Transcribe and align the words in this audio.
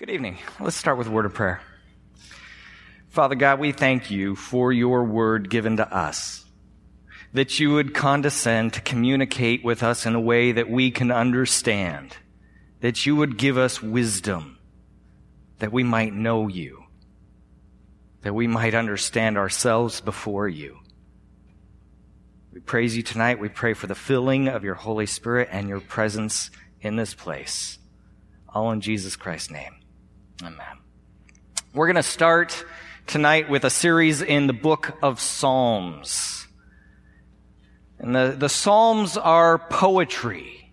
Good 0.00 0.08
evening. 0.08 0.38
Let's 0.58 0.76
start 0.76 0.96
with 0.96 1.08
a 1.08 1.10
word 1.10 1.26
of 1.26 1.34
prayer. 1.34 1.60
Father 3.10 3.34
God, 3.34 3.60
we 3.60 3.70
thank 3.70 4.10
you 4.10 4.34
for 4.34 4.72
your 4.72 5.04
word 5.04 5.50
given 5.50 5.76
to 5.76 5.94
us, 5.94 6.46
that 7.34 7.60
you 7.60 7.74
would 7.74 7.92
condescend 7.92 8.72
to 8.72 8.80
communicate 8.80 9.62
with 9.62 9.82
us 9.82 10.06
in 10.06 10.14
a 10.14 10.20
way 10.20 10.52
that 10.52 10.70
we 10.70 10.90
can 10.90 11.10
understand, 11.10 12.16
that 12.80 13.04
you 13.04 13.14
would 13.14 13.36
give 13.36 13.58
us 13.58 13.82
wisdom, 13.82 14.56
that 15.58 15.70
we 15.70 15.82
might 15.82 16.14
know 16.14 16.48
you, 16.48 16.84
that 18.22 18.34
we 18.34 18.46
might 18.46 18.74
understand 18.74 19.36
ourselves 19.36 20.00
before 20.00 20.48
you. 20.48 20.78
We 22.54 22.60
praise 22.60 22.96
you 22.96 23.02
tonight. 23.02 23.38
We 23.38 23.50
pray 23.50 23.74
for 23.74 23.86
the 23.86 23.94
filling 23.94 24.48
of 24.48 24.64
your 24.64 24.76
Holy 24.76 25.04
Spirit 25.04 25.50
and 25.52 25.68
your 25.68 25.80
presence 25.80 26.50
in 26.80 26.96
this 26.96 27.12
place. 27.12 27.78
All 28.48 28.72
in 28.72 28.80
Jesus 28.80 29.14
Christ's 29.14 29.50
name. 29.50 29.74
Amen. 30.42 30.78
We're 31.74 31.86
going 31.86 31.96
to 31.96 32.02
start 32.02 32.64
tonight 33.06 33.50
with 33.50 33.64
a 33.64 33.70
series 33.70 34.22
in 34.22 34.46
the 34.46 34.54
book 34.54 34.96
of 35.02 35.20
Psalms. 35.20 36.46
And 37.98 38.16
the, 38.16 38.34
the 38.38 38.48
Psalms 38.48 39.18
are 39.18 39.58
poetry. 39.58 40.72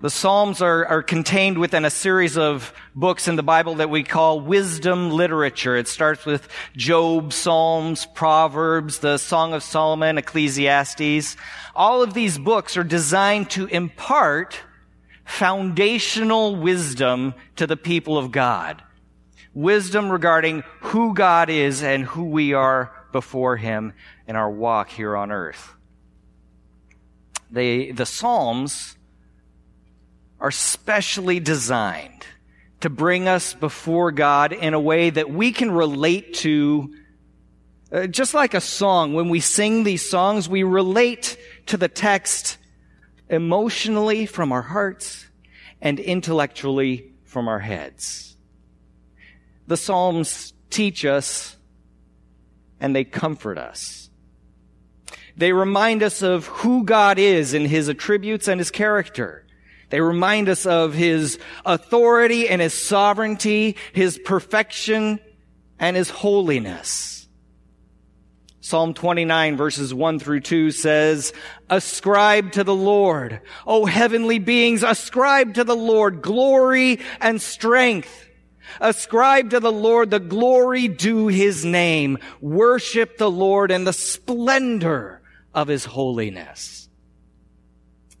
The 0.00 0.10
Psalms 0.10 0.60
are, 0.60 0.84
are 0.86 1.02
contained 1.04 1.58
within 1.58 1.84
a 1.84 1.90
series 1.90 2.36
of 2.36 2.72
books 2.92 3.28
in 3.28 3.36
the 3.36 3.44
Bible 3.44 3.76
that 3.76 3.90
we 3.90 4.02
call 4.02 4.40
wisdom 4.40 5.10
literature. 5.10 5.76
It 5.76 5.86
starts 5.86 6.26
with 6.26 6.48
Job, 6.76 7.32
Psalms, 7.32 8.04
Proverbs, 8.04 8.98
the 8.98 9.18
Song 9.18 9.54
of 9.54 9.62
Solomon, 9.62 10.18
Ecclesiastes. 10.18 11.36
All 11.72 12.02
of 12.02 12.14
these 12.14 12.36
books 12.36 12.76
are 12.76 12.84
designed 12.84 13.50
to 13.50 13.66
impart 13.66 14.60
foundational 15.28 16.56
wisdom 16.56 17.34
to 17.56 17.66
the 17.66 17.76
people 17.76 18.16
of 18.16 18.32
God. 18.32 18.82
Wisdom 19.52 20.10
regarding 20.10 20.64
who 20.80 21.12
God 21.12 21.50
is 21.50 21.82
and 21.82 22.04
who 22.04 22.24
we 22.24 22.54
are 22.54 22.92
before 23.12 23.58
Him 23.58 23.92
in 24.26 24.36
our 24.36 24.50
walk 24.50 24.88
here 24.88 25.14
on 25.14 25.30
earth. 25.30 25.74
They, 27.50 27.92
the 27.92 28.06
Psalms 28.06 28.96
are 30.40 30.50
specially 30.50 31.40
designed 31.40 32.26
to 32.80 32.88
bring 32.88 33.28
us 33.28 33.52
before 33.52 34.12
God 34.12 34.54
in 34.54 34.72
a 34.72 34.80
way 34.80 35.10
that 35.10 35.30
we 35.30 35.52
can 35.52 35.70
relate 35.70 36.34
to 36.34 36.94
uh, 37.92 38.06
just 38.06 38.32
like 38.32 38.54
a 38.54 38.60
song, 38.60 39.12
when 39.12 39.28
we 39.28 39.40
sing 39.40 39.84
these 39.84 40.08
songs, 40.08 40.48
we 40.48 40.62
relate 40.62 41.36
to 41.66 41.76
the 41.76 41.88
text 41.88 42.58
emotionally 43.28 44.26
from 44.26 44.52
our 44.52 44.62
hearts 44.62 45.26
and 45.80 46.00
intellectually 46.00 47.12
from 47.24 47.48
our 47.48 47.58
heads. 47.58 48.36
The 49.66 49.76
Psalms 49.76 50.52
teach 50.70 51.04
us 51.04 51.56
and 52.80 52.94
they 52.94 53.04
comfort 53.04 53.58
us. 53.58 54.10
They 55.36 55.52
remind 55.52 56.02
us 56.02 56.22
of 56.22 56.46
who 56.46 56.84
God 56.84 57.18
is 57.18 57.54
in 57.54 57.64
His 57.64 57.88
attributes 57.88 58.48
and 58.48 58.60
His 58.60 58.70
character. 58.70 59.46
They 59.90 60.00
remind 60.00 60.48
us 60.48 60.66
of 60.66 60.94
His 60.94 61.38
authority 61.64 62.48
and 62.48 62.60
His 62.60 62.74
sovereignty, 62.74 63.76
His 63.92 64.18
perfection 64.18 65.20
and 65.78 65.96
His 65.96 66.10
holiness. 66.10 67.17
Psalm 68.68 68.92
29 68.92 69.56
verses 69.56 69.94
1 69.94 70.18
through 70.18 70.40
2 70.40 70.72
says, 70.72 71.32
Ascribe 71.70 72.52
to 72.52 72.62
the 72.62 72.74
Lord, 72.74 73.40
O 73.66 73.86
heavenly 73.86 74.38
beings, 74.38 74.82
ascribe 74.82 75.54
to 75.54 75.64
the 75.64 75.74
Lord 75.74 76.20
glory 76.20 77.00
and 77.18 77.40
strength. 77.40 78.28
Ascribe 78.78 79.48
to 79.50 79.60
the 79.60 79.72
Lord 79.72 80.10
the 80.10 80.20
glory 80.20 80.86
due 80.86 81.28
his 81.28 81.64
name. 81.64 82.18
Worship 82.42 83.16
the 83.16 83.30
Lord 83.30 83.70
in 83.70 83.84
the 83.84 83.94
splendor 83.94 85.22
of 85.54 85.68
his 85.68 85.86
holiness. 85.86 86.90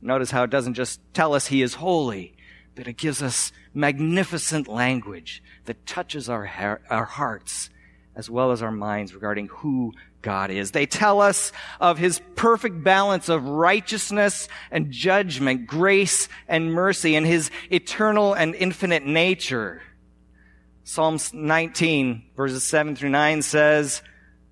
Notice 0.00 0.30
how 0.30 0.44
it 0.44 0.50
doesn't 0.50 0.74
just 0.74 0.98
tell 1.12 1.34
us 1.34 1.48
he 1.48 1.60
is 1.60 1.74
holy, 1.74 2.34
but 2.74 2.88
it 2.88 2.96
gives 2.96 3.22
us 3.22 3.52
magnificent 3.74 4.66
language 4.66 5.42
that 5.66 5.84
touches 5.84 6.30
our, 6.30 6.80
our 6.88 7.04
hearts 7.04 7.68
as 8.18 8.28
well 8.28 8.50
as 8.50 8.62
our 8.62 8.72
minds 8.72 9.14
regarding 9.14 9.46
who 9.46 9.92
God 10.22 10.50
is. 10.50 10.72
They 10.72 10.86
tell 10.86 11.20
us 11.20 11.52
of 11.80 11.98
his 11.98 12.20
perfect 12.34 12.82
balance 12.82 13.28
of 13.28 13.44
righteousness 13.44 14.48
and 14.72 14.90
judgment, 14.90 15.68
grace 15.68 16.28
and 16.48 16.74
mercy, 16.74 17.14
and 17.14 17.24
his 17.24 17.52
eternal 17.70 18.34
and 18.34 18.56
infinite 18.56 19.06
nature. 19.06 19.80
Psalms 20.82 21.32
19 21.32 22.24
verses 22.36 22.64
7 22.64 22.96
through 22.96 23.10
9 23.10 23.40
says, 23.42 24.02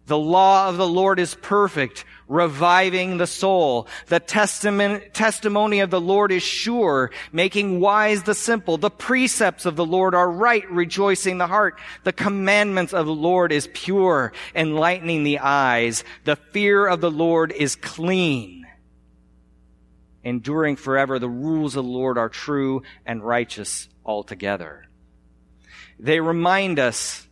the 0.07 0.19
law 0.19 0.69
of 0.69 0.77
the 0.77 0.87
Lord 0.87 1.19
is 1.19 1.35
perfect, 1.35 2.05
reviving 2.29 3.17
the 3.17 3.27
soul. 3.27 3.89
The 4.07 4.21
testimony 4.21 5.81
of 5.81 5.91
the 5.91 6.01
Lord 6.01 6.31
is 6.31 6.45
sure, 6.45 7.11
making 7.33 7.81
wise 7.81 8.23
the 8.23 8.35
simple. 8.35 8.79
The 8.79 8.91
precepts 8.91 9.67
of 9.67 9.75
the 9.75 9.85
Lord 9.85 10.15
are 10.15 10.31
right, 10.31 10.69
rejoicing 10.71 11.39
the 11.39 11.49
heart. 11.49 11.79
The 12.05 12.13
commandments 12.13 12.93
of 12.93 13.07
the 13.07 13.15
Lord 13.15 13.51
is 13.51 13.69
pure, 13.75 14.33
enlightening 14.55 15.25
the 15.25 15.41
eyes. 15.41 16.05
The 16.25 16.37
fear 16.37 16.87
of 16.87 17.01
the 17.01 17.11
Lord 17.11 17.51
is 17.51 17.75
clean, 17.75 18.65
enduring 20.23 20.77
forever. 20.77 21.19
The 21.19 21.29
rules 21.29 21.75
of 21.75 21.85
the 21.85 21.91
Lord 21.91 22.17
are 22.17 22.29
true 22.29 22.83
and 23.05 23.25
righteous 23.25 23.89
altogether. 24.05 24.85
They 25.99 26.21
remind 26.21 26.79
us 26.79 27.26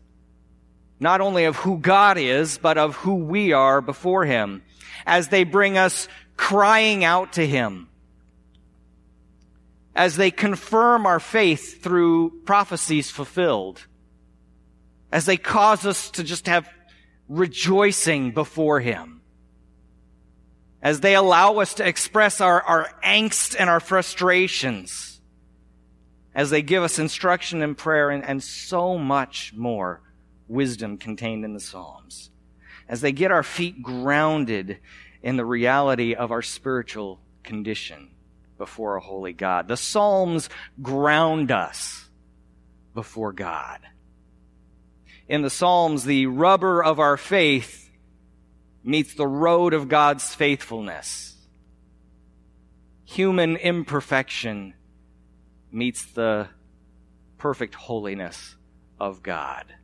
not 1.04 1.20
only 1.20 1.44
of 1.44 1.56
who 1.56 1.76
God 1.76 2.16
is, 2.16 2.56
but 2.56 2.78
of 2.78 2.96
who 2.96 3.16
we 3.16 3.52
are 3.52 3.82
before 3.82 4.24
Him, 4.24 4.62
as 5.04 5.28
they 5.28 5.44
bring 5.44 5.76
us 5.76 6.08
crying 6.38 7.04
out 7.04 7.34
to 7.34 7.46
Him, 7.46 7.90
as 9.94 10.16
they 10.16 10.30
confirm 10.30 11.04
our 11.04 11.20
faith 11.20 11.82
through 11.82 12.30
prophecies 12.46 13.10
fulfilled, 13.10 13.86
as 15.12 15.26
they 15.26 15.36
cause 15.36 15.84
us 15.84 16.10
to 16.12 16.24
just 16.24 16.46
have 16.48 16.66
rejoicing 17.28 18.30
before 18.30 18.80
Him, 18.80 19.20
as 20.80 21.00
they 21.00 21.14
allow 21.14 21.58
us 21.58 21.74
to 21.74 21.86
express 21.86 22.40
our, 22.40 22.62
our 22.62 22.88
angst 23.04 23.56
and 23.58 23.68
our 23.68 23.80
frustrations, 23.80 25.20
as 26.34 26.48
they 26.48 26.62
give 26.62 26.82
us 26.82 26.98
instruction 26.98 27.60
in 27.60 27.74
prayer 27.74 28.08
and, 28.08 28.24
and 28.24 28.42
so 28.42 28.96
much 28.96 29.52
more 29.54 30.00
wisdom 30.48 30.98
contained 30.98 31.44
in 31.44 31.54
the 31.54 31.60
Psalms. 31.60 32.30
As 32.88 33.00
they 33.00 33.12
get 33.12 33.30
our 33.30 33.42
feet 33.42 33.82
grounded 33.82 34.78
in 35.22 35.36
the 35.36 35.44
reality 35.44 36.14
of 36.14 36.30
our 36.30 36.42
spiritual 36.42 37.18
condition 37.42 38.10
before 38.58 38.96
a 38.96 39.00
holy 39.00 39.32
God. 39.32 39.68
The 39.68 39.76
Psalms 39.76 40.48
ground 40.82 41.50
us 41.50 42.08
before 42.94 43.32
God. 43.32 43.80
In 45.28 45.42
the 45.42 45.50
Psalms, 45.50 46.04
the 46.04 46.26
rubber 46.26 46.84
of 46.84 47.00
our 47.00 47.16
faith 47.16 47.90
meets 48.84 49.14
the 49.14 49.26
road 49.26 49.72
of 49.72 49.88
God's 49.88 50.34
faithfulness. 50.34 51.36
Human 53.06 53.56
imperfection 53.56 54.74
meets 55.72 56.04
the 56.04 56.48
perfect 57.38 57.74
holiness 57.74 58.56
of 59.00 59.22
God. 59.22 59.74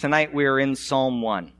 Tonight 0.00 0.32
we 0.32 0.46
are 0.46 0.58
in 0.58 0.76
Psalm 0.76 1.20
1. 1.20 1.52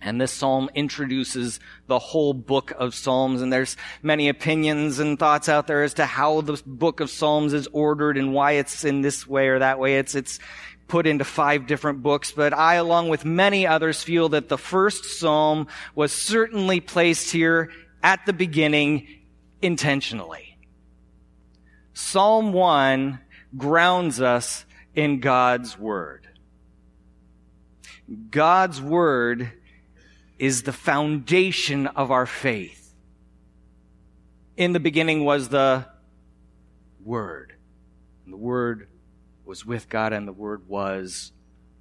And 0.00 0.18
this 0.18 0.32
psalm 0.32 0.70
introduces 0.74 1.60
the 1.88 1.98
whole 1.98 2.32
book 2.32 2.70
of 2.70 2.94
Psalms, 2.94 3.42
and 3.42 3.52
there's 3.52 3.76
many 4.02 4.30
opinions 4.30 4.98
and 4.98 5.18
thoughts 5.18 5.50
out 5.50 5.66
there 5.66 5.82
as 5.82 5.92
to 5.94 6.06
how 6.06 6.40
the 6.40 6.58
book 6.64 7.00
of 7.00 7.10
Psalms 7.10 7.52
is 7.52 7.68
ordered 7.72 8.16
and 8.16 8.32
why 8.32 8.52
it's 8.52 8.82
in 8.86 9.02
this 9.02 9.26
way 9.26 9.48
or 9.48 9.58
that 9.58 9.78
way. 9.78 9.98
It's, 9.98 10.14
it's 10.14 10.38
put 10.88 11.06
into 11.06 11.22
five 11.26 11.66
different 11.66 12.02
books, 12.02 12.32
but 12.32 12.54
I, 12.54 12.76
along 12.76 13.10
with 13.10 13.26
many 13.26 13.66
others, 13.66 14.02
feel 14.02 14.30
that 14.30 14.48
the 14.48 14.56
first 14.56 15.04
psalm 15.18 15.66
was 15.94 16.12
certainly 16.12 16.80
placed 16.80 17.30
here 17.30 17.70
at 18.02 18.24
the 18.24 18.32
beginning 18.32 19.06
intentionally. 19.60 20.56
Psalm 21.92 22.54
1 22.54 23.20
grounds 23.54 24.22
us 24.22 24.64
in 24.94 25.20
God's 25.20 25.78
Word. 25.78 26.25
God's 28.30 28.80
Word 28.80 29.50
is 30.38 30.62
the 30.62 30.72
foundation 30.72 31.86
of 31.86 32.10
our 32.10 32.26
faith. 32.26 32.94
In 34.56 34.72
the 34.72 34.80
beginning 34.80 35.24
was 35.24 35.48
the 35.48 35.86
Word. 37.04 37.54
And 38.24 38.32
the 38.32 38.38
Word 38.38 38.88
was 39.44 39.64
with 39.64 39.88
God, 39.88 40.12
and 40.12 40.26
the 40.26 40.32
Word 40.32 40.68
was 40.68 41.32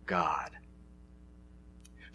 God. 0.06 0.52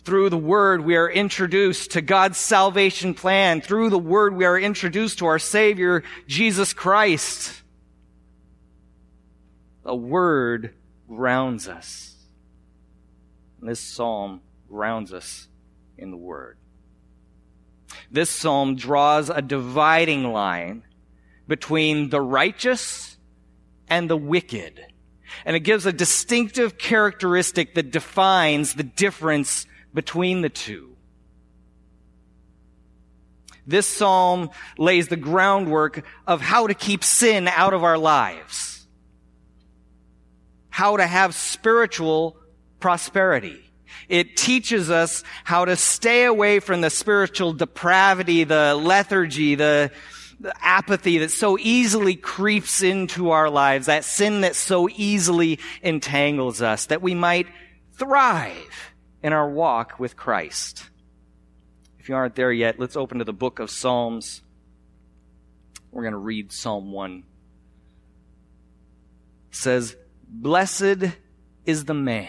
Through 0.02 0.30
the 0.30 0.38
Word, 0.38 0.82
we 0.82 0.96
are 0.96 1.10
introduced 1.10 1.92
to 1.92 2.00
God's 2.00 2.38
salvation 2.38 3.14
plan. 3.14 3.60
Through 3.60 3.90
the 3.90 3.98
Word, 3.98 4.34
we 4.34 4.44
are 4.44 4.58
introduced 4.58 5.18
to 5.18 5.26
our 5.26 5.38
Savior, 5.38 6.02
Jesus 6.26 6.72
Christ. 6.72 7.62
The 9.84 9.94
Word 9.94 10.74
grounds 11.08 11.68
us. 11.68 12.09
And 13.60 13.68
this 13.68 13.80
psalm 13.80 14.40
grounds 14.68 15.12
us 15.12 15.48
in 15.98 16.10
the 16.10 16.16
Word. 16.16 16.56
This 18.10 18.30
psalm 18.30 18.76
draws 18.76 19.30
a 19.30 19.42
dividing 19.42 20.32
line 20.32 20.84
between 21.46 22.10
the 22.10 22.20
righteous 22.20 23.16
and 23.88 24.08
the 24.08 24.16
wicked. 24.16 24.80
And 25.44 25.56
it 25.56 25.60
gives 25.60 25.86
a 25.86 25.92
distinctive 25.92 26.78
characteristic 26.78 27.74
that 27.74 27.90
defines 27.90 28.74
the 28.74 28.82
difference 28.82 29.66
between 29.92 30.40
the 30.40 30.48
two. 30.48 30.96
This 33.66 33.86
psalm 33.86 34.50
lays 34.78 35.08
the 35.08 35.16
groundwork 35.16 36.04
of 36.26 36.40
how 36.40 36.66
to 36.66 36.74
keep 36.74 37.04
sin 37.04 37.46
out 37.46 37.74
of 37.74 37.84
our 37.84 37.98
lives. 37.98 38.86
How 40.70 40.96
to 40.96 41.06
have 41.06 41.34
spiritual 41.34 42.36
prosperity. 42.80 43.60
It 44.08 44.36
teaches 44.36 44.90
us 44.90 45.22
how 45.44 45.64
to 45.64 45.76
stay 45.76 46.24
away 46.24 46.60
from 46.60 46.80
the 46.80 46.90
spiritual 46.90 47.52
depravity, 47.52 48.44
the 48.44 48.74
lethargy, 48.74 49.54
the, 49.54 49.90
the 50.40 50.52
apathy 50.60 51.18
that 51.18 51.30
so 51.30 51.58
easily 51.58 52.16
creeps 52.16 52.82
into 52.82 53.30
our 53.30 53.50
lives, 53.50 53.86
that 53.86 54.04
sin 54.04 54.40
that 54.40 54.56
so 54.56 54.88
easily 54.88 55.60
entangles 55.82 56.62
us, 56.62 56.86
that 56.86 57.02
we 57.02 57.14
might 57.14 57.46
thrive 57.92 58.92
in 59.22 59.32
our 59.32 59.48
walk 59.48 60.00
with 60.00 60.16
Christ. 60.16 60.88
If 61.98 62.08
you 62.08 62.14
aren't 62.14 62.34
there 62.34 62.52
yet, 62.52 62.80
let's 62.80 62.96
open 62.96 63.18
to 63.18 63.24
the 63.24 63.32
book 63.32 63.58
of 63.58 63.70
Psalms. 63.70 64.42
We're 65.92 66.02
going 66.02 66.12
to 66.12 66.18
read 66.18 66.52
Psalm 66.52 66.92
1. 66.92 67.24
It 69.50 69.56
says, 69.56 69.96
Blessed 70.26 71.12
is 71.66 71.84
the 71.84 71.94
man 71.94 72.28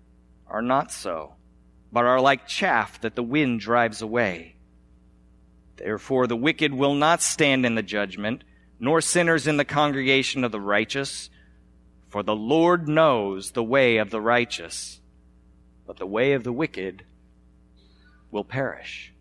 are 0.51 0.61
not 0.61 0.91
so, 0.91 1.33
but 1.91 2.05
are 2.05 2.19
like 2.19 2.45
chaff 2.45 2.99
that 3.01 3.15
the 3.15 3.23
wind 3.23 3.61
drives 3.61 4.01
away. 4.01 4.55
Therefore, 5.77 6.27
the 6.27 6.35
wicked 6.35 6.73
will 6.73 6.93
not 6.93 7.21
stand 7.21 7.65
in 7.65 7.75
the 7.75 7.81
judgment, 7.81 8.43
nor 8.79 8.99
sinners 9.01 9.47
in 9.47 9.57
the 9.57 9.65
congregation 9.65 10.43
of 10.43 10.51
the 10.51 10.59
righteous. 10.59 11.29
For 12.09 12.21
the 12.21 12.35
Lord 12.35 12.87
knows 12.87 13.51
the 13.51 13.63
way 13.63 13.97
of 13.97 14.09
the 14.09 14.21
righteous, 14.21 14.99
but 15.87 15.97
the 15.97 16.05
way 16.05 16.33
of 16.33 16.43
the 16.43 16.51
wicked 16.51 17.05
will 18.29 18.43
perish. 18.43 19.13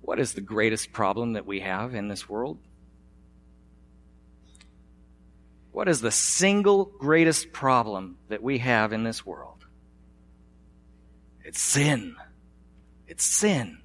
What 0.00 0.18
is 0.18 0.32
the 0.32 0.40
greatest 0.40 0.92
problem 0.92 1.34
that 1.34 1.46
we 1.46 1.60
have 1.60 1.94
in 1.94 2.08
this 2.08 2.28
world? 2.28 2.58
What 5.72 5.88
is 5.88 6.00
the 6.00 6.10
single 6.10 6.84
greatest 6.84 7.52
problem 7.52 8.18
that 8.28 8.42
we 8.42 8.58
have 8.58 8.92
in 8.92 9.04
this 9.04 9.24
world? 9.24 9.64
It's 11.44 11.60
sin. 11.60 12.16
It's 13.08 13.24
sin. 13.24 13.78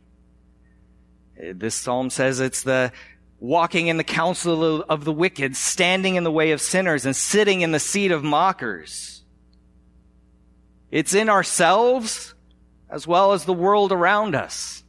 This 1.37 1.75
psalm 1.75 2.09
says 2.09 2.39
it's 2.39 2.63
the 2.63 2.91
walking 3.39 3.87
in 3.87 3.97
the 3.97 4.03
counsel 4.03 4.81
of 4.83 5.05
the 5.05 5.13
wicked, 5.13 5.55
standing 5.55 6.15
in 6.15 6.23
the 6.23 6.31
way 6.31 6.51
of 6.51 6.59
sinners, 6.59 7.05
and 7.05 7.15
sitting 7.15 7.61
in 7.61 7.71
the 7.71 7.79
seat 7.79 8.11
of 8.11 8.23
mockers. 8.23 9.23
It's 10.91 11.13
in 11.13 11.29
ourselves 11.29 12.33
as 12.89 13.05
well 13.05 13.33
as 13.33 13.45
the 13.45 13.53
world 13.53 13.91
around 13.91 14.35
us. 14.35 14.83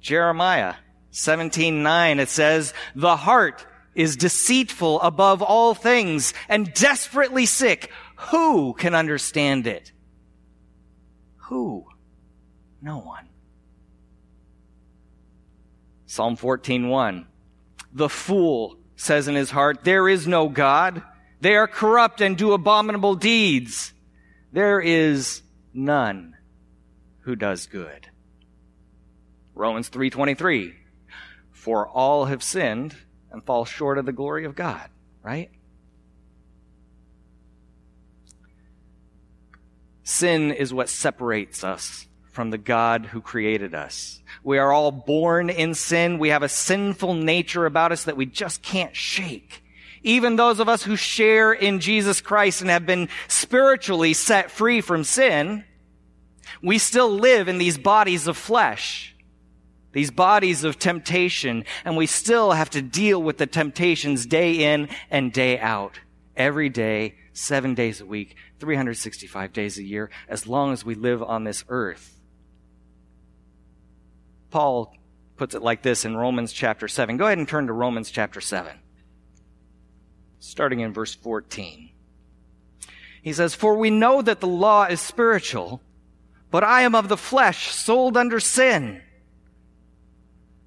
Jeremiah 0.00 0.74
17:9 1.10 2.18
it 2.18 2.28
says, 2.28 2.72
"The 2.94 3.16
heart 3.16 3.66
is 3.96 4.16
deceitful 4.16 5.00
above 5.00 5.42
all 5.42 5.74
things 5.74 6.32
and 6.48 6.72
desperately 6.74 7.46
sick. 7.46 7.90
Who 8.30 8.74
can 8.74 8.94
understand 8.94 9.66
it?" 9.66 9.92
Who? 11.48 11.86
No 12.80 12.98
one. 12.98 13.28
Psalm 16.06 16.36
14:1 16.36 17.26
The 17.92 18.08
fool 18.08 18.78
says 18.96 19.28
in 19.28 19.34
his 19.34 19.50
heart, 19.50 19.84
there 19.84 20.08
is 20.08 20.26
no 20.26 20.48
God. 20.48 21.02
They 21.40 21.54
are 21.56 21.68
corrupt 21.68 22.20
and 22.20 22.36
do 22.36 22.52
abominable 22.52 23.14
deeds. 23.14 23.92
There 24.52 24.80
is 24.80 25.42
none 25.74 26.36
who 27.20 27.36
does 27.36 27.66
good. 27.66 28.08
Romans 29.54 29.88
3:23 29.88 30.74
For 31.50 31.86
all 31.88 32.26
have 32.26 32.42
sinned 32.42 32.96
and 33.36 33.44
fall 33.44 33.66
short 33.66 33.98
of 33.98 34.06
the 34.06 34.12
glory 34.12 34.46
of 34.46 34.54
God, 34.54 34.88
right? 35.22 35.50
Sin 40.02 40.52
is 40.52 40.72
what 40.72 40.88
separates 40.88 41.62
us 41.62 42.06
from 42.32 42.48
the 42.50 42.58
God 42.58 43.06
who 43.06 43.20
created 43.20 43.74
us. 43.74 44.22
We 44.42 44.56
are 44.56 44.72
all 44.72 44.90
born 44.90 45.50
in 45.50 45.74
sin. 45.74 46.18
We 46.18 46.30
have 46.30 46.42
a 46.42 46.48
sinful 46.48 47.12
nature 47.12 47.66
about 47.66 47.92
us 47.92 48.04
that 48.04 48.16
we 48.16 48.24
just 48.24 48.62
can't 48.62 48.96
shake. 48.96 49.62
Even 50.02 50.36
those 50.36 50.60
of 50.60 50.68
us 50.68 50.82
who 50.82 50.96
share 50.96 51.52
in 51.52 51.80
Jesus 51.80 52.20
Christ 52.20 52.62
and 52.62 52.70
have 52.70 52.86
been 52.86 53.08
spiritually 53.28 54.14
set 54.14 54.50
free 54.50 54.80
from 54.80 55.04
sin, 55.04 55.64
we 56.62 56.78
still 56.78 57.10
live 57.10 57.48
in 57.48 57.58
these 57.58 57.76
bodies 57.76 58.28
of 58.28 58.36
flesh, 58.36 59.15
these 59.96 60.10
bodies 60.10 60.62
of 60.62 60.78
temptation, 60.78 61.64
and 61.82 61.96
we 61.96 62.04
still 62.04 62.52
have 62.52 62.68
to 62.68 62.82
deal 62.82 63.22
with 63.22 63.38
the 63.38 63.46
temptations 63.46 64.26
day 64.26 64.74
in 64.74 64.90
and 65.10 65.32
day 65.32 65.58
out, 65.58 66.00
every 66.36 66.68
day, 66.68 67.14
seven 67.32 67.74
days 67.74 68.02
a 68.02 68.04
week, 68.04 68.36
365 68.60 69.54
days 69.54 69.78
a 69.78 69.82
year, 69.82 70.10
as 70.28 70.46
long 70.46 70.74
as 70.74 70.84
we 70.84 70.94
live 70.94 71.22
on 71.22 71.44
this 71.44 71.64
earth. 71.70 72.14
Paul 74.50 74.94
puts 75.38 75.54
it 75.54 75.62
like 75.62 75.80
this 75.80 76.04
in 76.04 76.14
Romans 76.14 76.52
chapter 76.52 76.88
7. 76.88 77.16
Go 77.16 77.24
ahead 77.24 77.38
and 77.38 77.48
turn 77.48 77.66
to 77.66 77.72
Romans 77.72 78.10
chapter 78.10 78.42
7, 78.42 78.76
starting 80.40 80.80
in 80.80 80.92
verse 80.92 81.14
14. 81.14 81.88
He 83.22 83.32
says, 83.32 83.54
For 83.54 83.74
we 83.74 83.88
know 83.88 84.20
that 84.20 84.40
the 84.40 84.46
law 84.46 84.84
is 84.84 85.00
spiritual, 85.00 85.80
but 86.50 86.62
I 86.62 86.82
am 86.82 86.94
of 86.94 87.08
the 87.08 87.16
flesh, 87.16 87.72
sold 87.72 88.18
under 88.18 88.40
sin. 88.40 89.00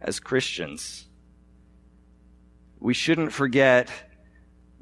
as 0.00 0.20
Christians. 0.20 1.06
We 2.78 2.94
shouldn't 2.94 3.32
forget 3.32 3.90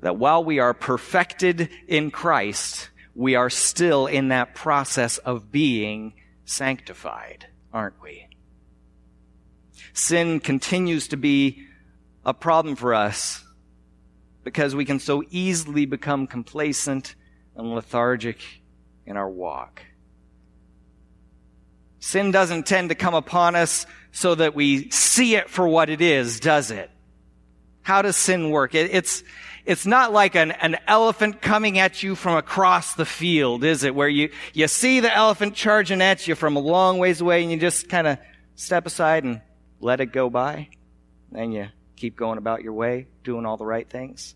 that 0.01 0.17
while 0.17 0.45
we 0.45 0.59
are 0.59 0.75
perfected 0.75 1.71
in 1.89 2.11
Christ, 2.11 2.91
we 3.15 3.37
are 3.37 3.51
still 3.51 4.07
in 4.07 4.29
that 4.29 4.55
process 4.55 5.19
of 5.19 5.51
being 5.51 6.15
sanctified, 6.45 7.47
aren't 7.73 8.03
we? 8.03 8.29
Sin 9.93 10.41
continues 10.41 11.09
to 11.09 11.17
be 11.17 11.67
a 12.25 12.35
problem 12.35 12.77
for 12.77 12.95
us 12.95 13.45
because 14.43 14.75
we 14.75 14.85
can 14.85 14.99
so 14.99 15.23
easily 15.31 15.87
become 15.87 16.27
complacent 16.27 17.15
and 17.57 17.75
lethargic 17.75 18.41
in 19.07 19.17
our 19.17 19.31
walk. 19.31 19.83
Sin 22.05 22.33
doesn't 22.33 22.67
tend 22.67 22.91
to 22.91 22.95
come 22.95 23.15
upon 23.15 23.57
us 23.57 23.87
so 24.13 24.35
that 24.35 24.55
we 24.55 24.91
see 24.91 25.37
it 25.37 25.49
for 25.49 25.67
what 25.67 25.89
it 25.89 26.03
is, 26.03 26.39
does 26.39 26.71
it? 26.71 26.91
How 27.81 28.03
does 28.03 28.15
sin 28.15 28.51
work? 28.51 28.75
It, 28.75 28.93
it's, 28.93 29.25
it's 29.65 29.87
not 29.87 30.13
like 30.13 30.35
an, 30.35 30.51
an 30.51 30.77
elephant 30.87 31.41
coming 31.41 31.79
at 31.79 32.03
you 32.03 32.15
from 32.15 32.37
across 32.37 32.93
the 32.93 33.07
field, 33.07 33.65
is 33.65 33.85
it? 33.85 33.95
Where 33.95 34.07
you, 34.07 34.29
you 34.53 34.69
see 34.69 35.01
the 35.01 35.17
elephant 35.17 35.55
charging 35.55 36.03
at 36.03 36.29
you 36.29 36.35
from 36.35 36.57
a 36.57 36.61
long 36.61 36.99
ways 36.99 37.23
away 37.23 37.41
and 37.43 37.51
you 37.51 37.57
just 37.57 37.89
kind 37.89 38.07
of 38.07 38.19
step 38.55 38.85
aside 38.85 39.25
and 39.25 39.41
let 39.81 40.03
it 40.03 40.13
go 40.13 40.29
by. 40.29 40.69
And 41.33 41.55
you 41.55 41.69
keep 41.97 42.17
going 42.17 42.37
about 42.37 42.63
your 42.63 42.75
way, 42.75 43.07
doing 43.23 43.47
all 43.47 43.57
the 43.57 43.65
right 43.65 43.89
things. 43.89 44.35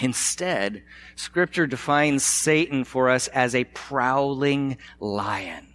Instead, 0.00 0.82
scripture 1.14 1.68
defines 1.68 2.24
Satan 2.24 2.82
for 2.82 3.08
us 3.08 3.28
as 3.28 3.54
a 3.54 3.62
prowling 3.62 4.78
lion, 4.98 5.68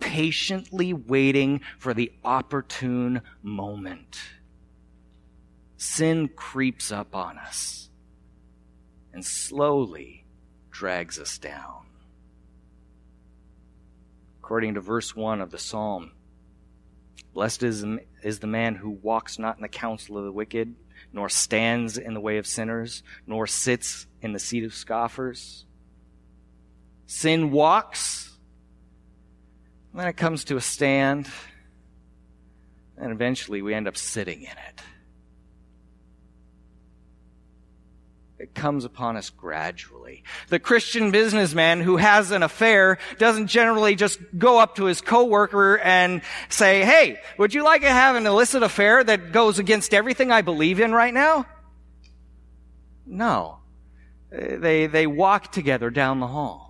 patiently 0.00 0.92
waiting 0.92 1.60
for 1.78 1.94
the 1.94 2.12
opportune 2.24 3.22
moment 3.42 4.18
sin 5.78 6.28
creeps 6.28 6.90
up 6.92 7.14
on 7.14 7.38
us 7.38 7.88
and 9.14 9.24
slowly 9.24 10.24
drags 10.70 11.18
us 11.18 11.38
down. 11.38 11.86
According 14.42 14.74
to 14.74 14.80
verse 14.80 15.14
1 15.14 15.40
of 15.40 15.50
the 15.50 15.58
psalm, 15.58 16.12
blessed 17.32 17.62
is, 17.62 17.84
is 18.22 18.40
the 18.40 18.46
man 18.46 18.74
who 18.74 18.90
walks 18.90 19.38
not 19.38 19.56
in 19.56 19.62
the 19.62 19.68
counsel 19.68 20.18
of 20.18 20.24
the 20.24 20.32
wicked, 20.32 20.74
nor 21.12 21.28
stands 21.28 21.96
in 21.96 22.12
the 22.12 22.20
way 22.20 22.38
of 22.38 22.46
sinners, 22.46 23.02
nor 23.26 23.46
sits 23.46 24.06
in 24.20 24.32
the 24.32 24.38
seat 24.38 24.64
of 24.64 24.74
scoffers. 24.74 25.64
Sin 27.06 27.50
walks, 27.50 28.27
then 29.94 30.06
it 30.06 30.16
comes 30.16 30.44
to 30.44 30.56
a 30.56 30.60
stand, 30.60 31.28
and 32.96 33.12
eventually 33.12 33.62
we 33.62 33.74
end 33.74 33.88
up 33.88 33.96
sitting 33.96 34.42
in 34.42 34.50
it. 34.50 34.82
It 38.38 38.54
comes 38.54 38.84
upon 38.84 39.16
us 39.16 39.30
gradually. 39.30 40.22
The 40.48 40.60
Christian 40.60 41.10
businessman 41.10 41.80
who 41.80 41.96
has 41.96 42.30
an 42.30 42.44
affair 42.44 42.98
doesn't 43.18 43.48
generally 43.48 43.96
just 43.96 44.20
go 44.36 44.58
up 44.58 44.76
to 44.76 44.84
his 44.84 45.00
coworker 45.00 45.78
and 45.78 46.22
say, 46.48 46.84
Hey, 46.84 47.18
would 47.36 47.52
you 47.52 47.64
like 47.64 47.82
to 47.82 47.90
have 47.90 48.14
an 48.14 48.26
illicit 48.26 48.62
affair 48.62 49.02
that 49.02 49.32
goes 49.32 49.58
against 49.58 49.92
everything 49.92 50.30
I 50.30 50.42
believe 50.42 50.78
in 50.78 50.92
right 50.92 51.12
now? 51.12 51.46
No. 53.04 53.58
They, 54.30 54.86
they 54.86 55.08
walk 55.08 55.50
together 55.50 55.90
down 55.90 56.20
the 56.20 56.26
hall. 56.28 56.67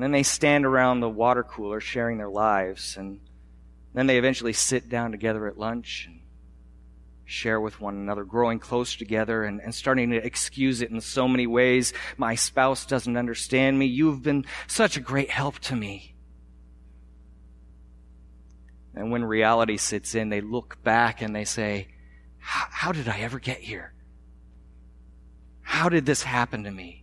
And 0.00 0.04
then 0.04 0.12
they 0.12 0.22
stand 0.22 0.64
around 0.64 1.00
the 1.00 1.10
water 1.10 1.42
cooler 1.42 1.78
sharing 1.78 2.16
their 2.16 2.30
lives. 2.30 2.96
And 2.96 3.20
then 3.92 4.06
they 4.06 4.16
eventually 4.16 4.54
sit 4.54 4.88
down 4.88 5.10
together 5.10 5.46
at 5.46 5.58
lunch 5.58 6.06
and 6.08 6.22
share 7.26 7.60
with 7.60 7.82
one 7.82 7.96
another, 7.96 8.24
growing 8.24 8.60
close 8.60 8.96
together 8.96 9.44
and, 9.44 9.60
and 9.60 9.74
starting 9.74 10.08
to 10.12 10.16
excuse 10.16 10.80
it 10.80 10.90
in 10.90 11.02
so 11.02 11.28
many 11.28 11.46
ways. 11.46 11.92
My 12.16 12.34
spouse 12.34 12.86
doesn't 12.86 13.18
understand 13.18 13.78
me. 13.78 13.84
You've 13.84 14.22
been 14.22 14.46
such 14.66 14.96
a 14.96 15.00
great 15.00 15.28
help 15.28 15.58
to 15.58 15.76
me. 15.76 16.14
And 18.94 19.12
when 19.12 19.22
reality 19.22 19.76
sits 19.76 20.14
in, 20.14 20.30
they 20.30 20.40
look 20.40 20.82
back 20.82 21.20
and 21.20 21.36
they 21.36 21.44
say, 21.44 21.88
How 22.38 22.92
did 22.92 23.06
I 23.06 23.18
ever 23.18 23.38
get 23.38 23.58
here? 23.58 23.92
How 25.60 25.90
did 25.90 26.06
this 26.06 26.22
happen 26.22 26.64
to 26.64 26.70
me? 26.70 26.99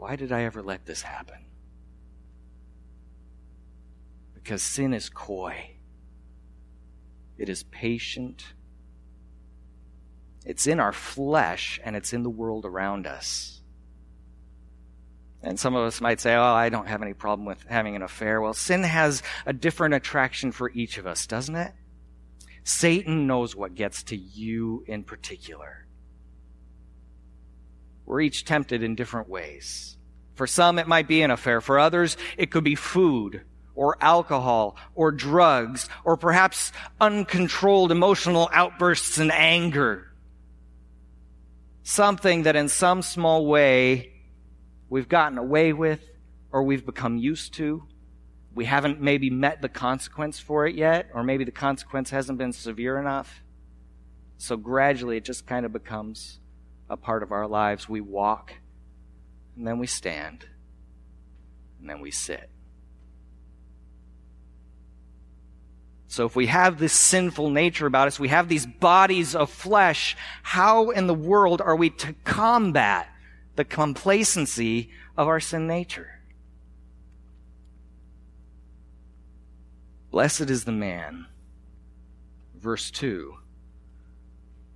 Why 0.00 0.16
did 0.16 0.32
I 0.32 0.44
ever 0.44 0.62
let 0.62 0.86
this 0.86 1.02
happen? 1.02 1.44
Because 4.32 4.62
sin 4.62 4.94
is 4.94 5.10
coy. 5.10 5.72
It 7.36 7.50
is 7.50 7.64
patient. 7.64 8.42
It's 10.46 10.66
in 10.66 10.80
our 10.80 10.94
flesh 10.94 11.78
and 11.84 11.94
it's 11.94 12.14
in 12.14 12.22
the 12.22 12.30
world 12.30 12.64
around 12.64 13.06
us. 13.06 13.60
And 15.42 15.60
some 15.60 15.76
of 15.76 15.84
us 15.84 16.00
might 16.00 16.18
say, 16.18 16.34
Oh, 16.34 16.42
I 16.42 16.70
don't 16.70 16.88
have 16.88 17.02
any 17.02 17.12
problem 17.12 17.44
with 17.44 17.62
having 17.68 17.94
an 17.94 18.00
affair. 18.00 18.40
Well, 18.40 18.54
sin 18.54 18.82
has 18.84 19.22
a 19.44 19.52
different 19.52 19.92
attraction 19.92 20.50
for 20.50 20.70
each 20.70 20.96
of 20.96 21.06
us, 21.06 21.26
doesn't 21.26 21.56
it? 21.56 21.74
Satan 22.64 23.26
knows 23.26 23.54
what 23.54 23.74
gets 23.74 24.02
to 24.04 24.16
you 24.16 24.82
in 24.86 25.04
particular. 25.04 25.86
We're 28.10 28.22
each 28.22 28.44
tempted 28.44 28.82
in 28.82 28.96
different 28.96 29.28
ways. 29.28 29.96
For 30.34 30.48
some, 30.48 30.80
it 30.80 30.88
might 30.88 31.06
be 31.06 31.22
an 31.22 31.30
affair. 31.30 31.60
For 31.60 31.78
others, 31.78 32.16
it 32.36 32.50
could 32.50 32.64
be 32.64 32.74
food 32.74 33.42
or 33.76 33.96
alcohol 34.00 34.76
or 34.96 35.12
drugs 35.12 35.88
or 36.04 36.16
perhaps 36.16 36.72
uncontrolled 37.00 37.92
emotional 37.92 38.50
outbursts 38.52 39.18
and 39.18 39.30
anger. 39.30 40.10
Something 41.84 42.42
that 42.42 42.56
in 42.56 42.68
some 42.68 43.02
small 43.02 43.46
way 43.46 44.12
we've 44.88 45.08
gotten 45.08 45.38
away 45.38 45.72
with 45.72 46.04
or 46.50 46.64
we've 46.64 46.84
become 46.84 47.16
used 47.16 47.54
to. 47.54 47.84
We 48.52 48.64
haven't 48.64 49.00
maybe 49.00 49.30
met 49.30 49.62
the 49.62 49.68
consequence 49.68 50.40
for 50.40 50.66
it 50.66 50.74
yet, 50.74 51.10
or 51.14 51.22
maybe 51.22 51.44
the 51.44 51.52
consequence 51.52 52.10
hasn't 52.10 52.38
been 52.38 52.52
severe 52.52 52.98
enough. 52.98 53.44
So 54.36 54.56
gradually 54.56 55.16
it 55.16 55.24
just 55.24 55.46
kind 55.46 55.64
of 55.64 55.72
becomes 55.72 56.40
a 56.90 56.96
part 56.96 57.22
of 57.22 57.32
our 57.32 57.46
lives. 57.46 57.88
We 57.88 58.02
walk, 58.02 58.52
and 59.56 59.66
then 59.66 59.78
we 59.78 59.86
stand, 59.86 60.44
and 61.78 61.88
then 61.88 62.00
we 62.00 62.10
sit. 62.10 62.50
So 66.08 66.26
if 66.26 66.34
we 66.34 66.46
have 66.46 66.80
this 66.80 66.92
sinful 66.92 67.50
nature 67.50 67.86
about 67.86 68.08
us, 68.08 68.18
we 68.18 68.28
have 68.28 68.48
these 68.48 68.66
bodies 68.66 69.36
of 69.36 69.48
flesh, 69.48 70.16
how 70.42 70.90
in 70.90 71.06
the 71.06 71.14
world 71.14 71.60
are 71.60 71.76
we 71.76 71.88
to 71.90 72.14
combat 72.24 73.08
the 73.54 73.64
complacency 73.64 74.90
of 75.16 75.28
our 75.28 75.38
sin 75.38 75.68
nature? 75.68 76.18
Blessed 80.10 80.50
is 80.50 80.64
the 80.64 80.72
man, 80.72 81.26
verse 82.56 82.90
2, 82.90 83.36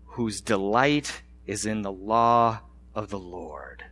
whose 0.05 0.41
delight 0.41 1.23
is 1.47 1.67
in 1.67 1.83
the 1.83 1.93
law 1.93 2.61
of 2.95 3.11
the 3.11 3.19
Lord. 3.19 3.85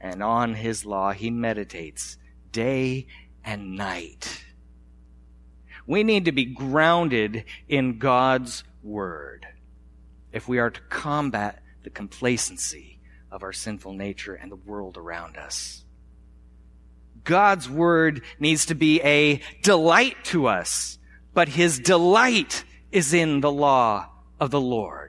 And 0.00 0.22
on 0.22 0.54
his 0.54 0.84
law 0.84 1.12
he 1.12 1.30
meditates 1.30 2.18
day 2.52 3.06
and 3.44 3.76
night. 3.76 4.44
We 5.86 6.02
need 6.02 6.24
to 6.24 6.32
be 6.32 6.46
grounded 6.46 7.44
in 7.68 7.98
God's 7.98 8.64
Word 8.82 9.46
if 10.32 10.48
we 10.48 10.58
are 10.58 10.70
to 10.70 10.80
combat 10.88 11.62
the 11.82 11.90
complacency 11.90 12.98
of 13.30 13.42
our 13.42 13.52
sinful 13.52 13.92
nature 13.92 14.34
and 14.34 14.50
the 14.50 14.56
world 14.56 14.96
around 14.96 15.36
us. 15.36 15.84
God's 17.24 17.68
Word 17.68 18.22
needs 18.38 18.66
to 18.66 18.74
be 18.74 19.00
a 19.02 19.40
delight 19.62 20.16
to 20.24 20.46
us, 20.46 20.98
but 21.32 21.48
His 21.48 21.78
delight 21.78 22.64
is 22.92 23.12
in 23.12 23.40
the 23.40 23.52
law 23.52 24.08
of 24.40 24.50
the 24.50 24.60
Lord. 24.60 25.03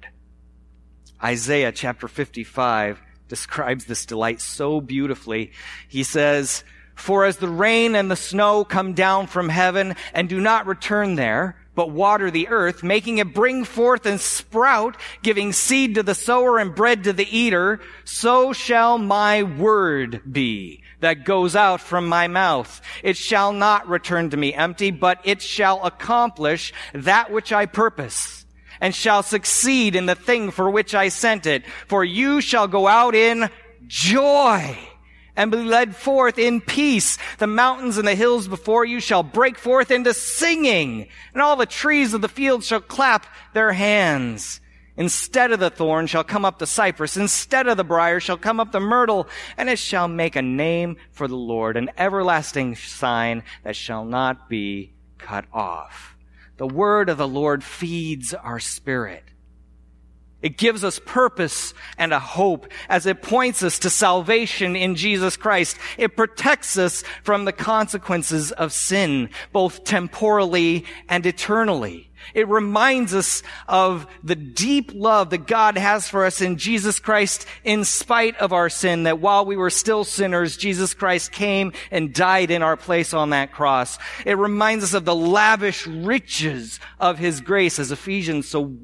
Isaiah 1.26 1.72
chapter 1.72 2.08
55 2.08 3.02
describes 3.30 3.86
this 3.86 4.06
delight 4.06 4.42
so 4.42 4.80
beautifully. 4.80 5.54
He 5.90 6.04
says, 6.04 6.64
for 6.94 7.26
as 7.26 7.38
the 7.38 7.50
rain 7.50 7.96
and 7.96 8.12
the 8.12 8.16
snow 8.16 8.64
come 8.64 8.94
down 8.94 9.26
from 9.26 9.50
heaven 9.50 9.96
and 10.14 10.30
do 10.30 10.40
not 10.40 10.68
return 10.68 11.16
there, 11.16 11.58
but 11.74 11.90
water 11.90 12.30
the 12.30 12.50
earth, 12.50 12.84
making 12.84 13.18
it 13.18 13.34
bring 13.34 13.64
forth 13.66 14.06
and 14.06 14.22
sprout, 14.22 14.98
giving 15.24 15.52
seed 15.52 15.96
to 15.96 16.04
the 16.04 16.14
sower 16.14 16.60
and 16.60 16.76
bread 16.76 17.04
to 17.06 17.12
the 17.14 17.36
eater, 17.36 17.82
so 18.04 18.54
shall 18.54 19.00
my 19.00 19.42
word 19.42 20.22
be 20.32 20.84
that 21.00 21.26
goes 21.26 21.56
out 21.56 21.82
from 21.82 22.08
my 22.08 22.28
mouth. 22.28 22.82
It 23.02 23.18
shall 23.18 23.52
not 23.52 23.90
return 23.90 24.30
to 24.30 24.38
me 24.38 24.54
empty, 24.54 24.92
but 24.92 25.22
it 25.24 25.42
shall 25.42 25.84
accomplish 25.84 26.72
that 26.94 27.32
which 27.32 27.52
I 27.52 27.66
purpose 27.66 28.45
and 28.82 28.94
shall 28.94 29.24
succeed 29.24 29.96
in 29.96 30.06
the 30.06 30.16
thing 30.16 30.52
for 30.52 30.70
which 30.70 30.96
I 30.96 31.10
sent 31.10 31.46
it. 31.46 31.64
For 31.88 32.04
you 32.04 32.42
shall 32.42 32.68
go 32.68 32.88
out 32.88 33.16
in 33.16 33.50
joy 33.88 34.78
and 35.36 35.52
be 35.52 35.58
led 35.58 35.96
forth 35.96 36.40
in 36.40 36.62
peace. 36.62 37.18
The 37.38 37.48
mountains 37.48 37.98
and 37.98 38.08
the 38.08 38.16
hills 38.16 38.48
before 38.48 38.86
you 38.86 39.00
shall 39.00 39.24
break 39.24 39.58
forth 39.58 39.92
into 39.92 40.14
singing, 40.14 41.08
and 41.34 41.42
all 41.42 41.56
the 41.56 41.66
trees 41.66 42.14
of 42.14 42.22
the 42.22 42.30
field 42.30 42.64
shall 42.64 42.82
clap 42.82 43.26
their 43.54 43.74
hands. 43.74 44.62
Instead 44.98 45.52
of 45.52 45.60
the 45.60 45.70
thorn 45.70 46.08
shall 46.08 46.24
come 46.24 46.46
up 46.46 46.58
the 46.58 46.68
cypress. 46.68 47.18
Instead 47.18 47.68
of 47.68 47.76
the 47.76 47.84
brier 47.84 48.20
shall 48.20 48.38
come 48.38 48.60
up 48.62 48.72
the 48.72 48.80
myrtle. 48.80 49.28
And 49.58 49.70
it 49.70 49.78
shall 49.78 50.08
make 50.08 50.36
a 50.36 50.42
name 50.42 50.96
for 51.12 51.28
the 51.28 51.36
Lord, 51.36 51.76
an 51.76 51.90
everlasting 51.98 52.76
sign 52.76 53.44
that 53.64 53.76
shall 53.76 54.06
not 54.06 54.48
be 54.48 54.94
cut 55.18 55.46
off. 55.52 56.15
The 56.58 56.68
word 56.68 57.10
of 57.10 57.18
the 57.18 57.28
Lord 57.28 57.64
feeds 57.64 58.34
our 58.34 58.60
spirit. 58.60 59.24
It 60.42 60.58
gives 60.58 60.84
us 60.84 61.00
purpose 61.04 61.74
and 61.98 62.14
a 62.14 62.20
hope 62.20 62.72
as 62.88 63.08
it 63.08 63.24
points 63.24 63.64
us 63.64 63.80
to 63.80 63.90
salvation 63.90 64.76
in 64.76 64.96
Jesus 64.96 65.38
Christ. 65.38 65.78
It 65.98 66.16
protects 66.16 66.78
us 66.78 67.04
from 67.24 67.46
the 67.46 67.52
consequences 67.52 68.52
of 68.52 68.72
sin, 68.72 69.32
both 69.52 69.86
temporally 69.86 70.86
and 71.10 71.26
eternally. 71.26 72.12
It 72.34 72.48
reminds 72.48 73.14
us 73.14 73.44
of 73.68 74.08
the 74.24 74.36
deep 74.36 74.92
love 74.94 75.30
that 75.30 75.48
God 75.48 75.78
has 75.78 76.10
for 76.10 76.26
us 76.26 76.42
in 76.42 76.58
Jesus 76.58 77.00
Christ 77.00 77.46
in 77.64 77.84
spite 77.84 78.38
of 78.38 78.54
our 78.54 78.70
sin, 78.70 79.04
that 79.04 79.20
while 79.20 79.46
we 79.46 79.58
were 79.58 79.70
still 79.70 80.04
sinners, 80.04 80.58
Jesus 80.58 80.94
Christ 80.94 81.32
came 81.32 81.74
and 81.92 82.14
died 82.14 82.52
in 82.52 82.64
our 82.64 82.78
place 82.78 83.14
on 83.14 83.30
that 83.30 83.52
cross. 83.52 83.98
It 84.26 84.38
reminds 84.38 84.84
us 84.84 84.94
of 84.94 85.06
the 85.06 85.16
lavish 85.16 85.88
riches 85.88 86.80
of 87.00 87.18
His 87.18 87.42
grace, 87.42 87.80
as 87.80 87.92
Ephesians 87.92 88.48
so 88.48 88.76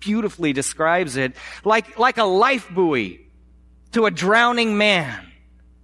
beautifully 0.00 0.52
describes 0.52 1.16
it, 1.16 1.34
like, 1.64 1.98
like 1.98 2.18
a 2.18 2.24
life 2.24 2.68
buoy 2.70 3.20
to 3.92 4.06
a 4.06 4.10
drowning 4.10 4.78
man 4.78 5.26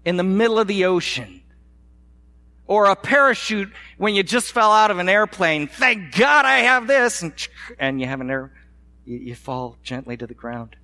in 0.05 0.17
the 0.17 0.23
middle 0.23 0.59
of 0.59 0.67
the 0.67 0.85
ocean 0.85 1.43
or 2.67 2.87
a 2.87 2.97
parachute 2.97 3.73
when 3.99 4.15
you 4.15 4.23
just 4.23 4.53
fell 4.53 4.73
out 4.73 4.91
of 4.91 4.99
an 4.99 5.09
airplane. 5.09 5.69
Thank 5.69 6.15
God 6.17 6.45
I 6.45 6.59
have 6.61 6.87
this. 6.87 7.23
And, 7.23 7.33
and 7.79 8.01
you 8.01 8.07
have 8.07 8.21
an 8.21 8.31
air, 8.31 8.53
you, 9.05 9.19
you 9.19 9.35
fall 9.35 9.77
gently 9.83 10.17
to 10.17 10.27
the 10.27 10.35
ground. 10.35 10.77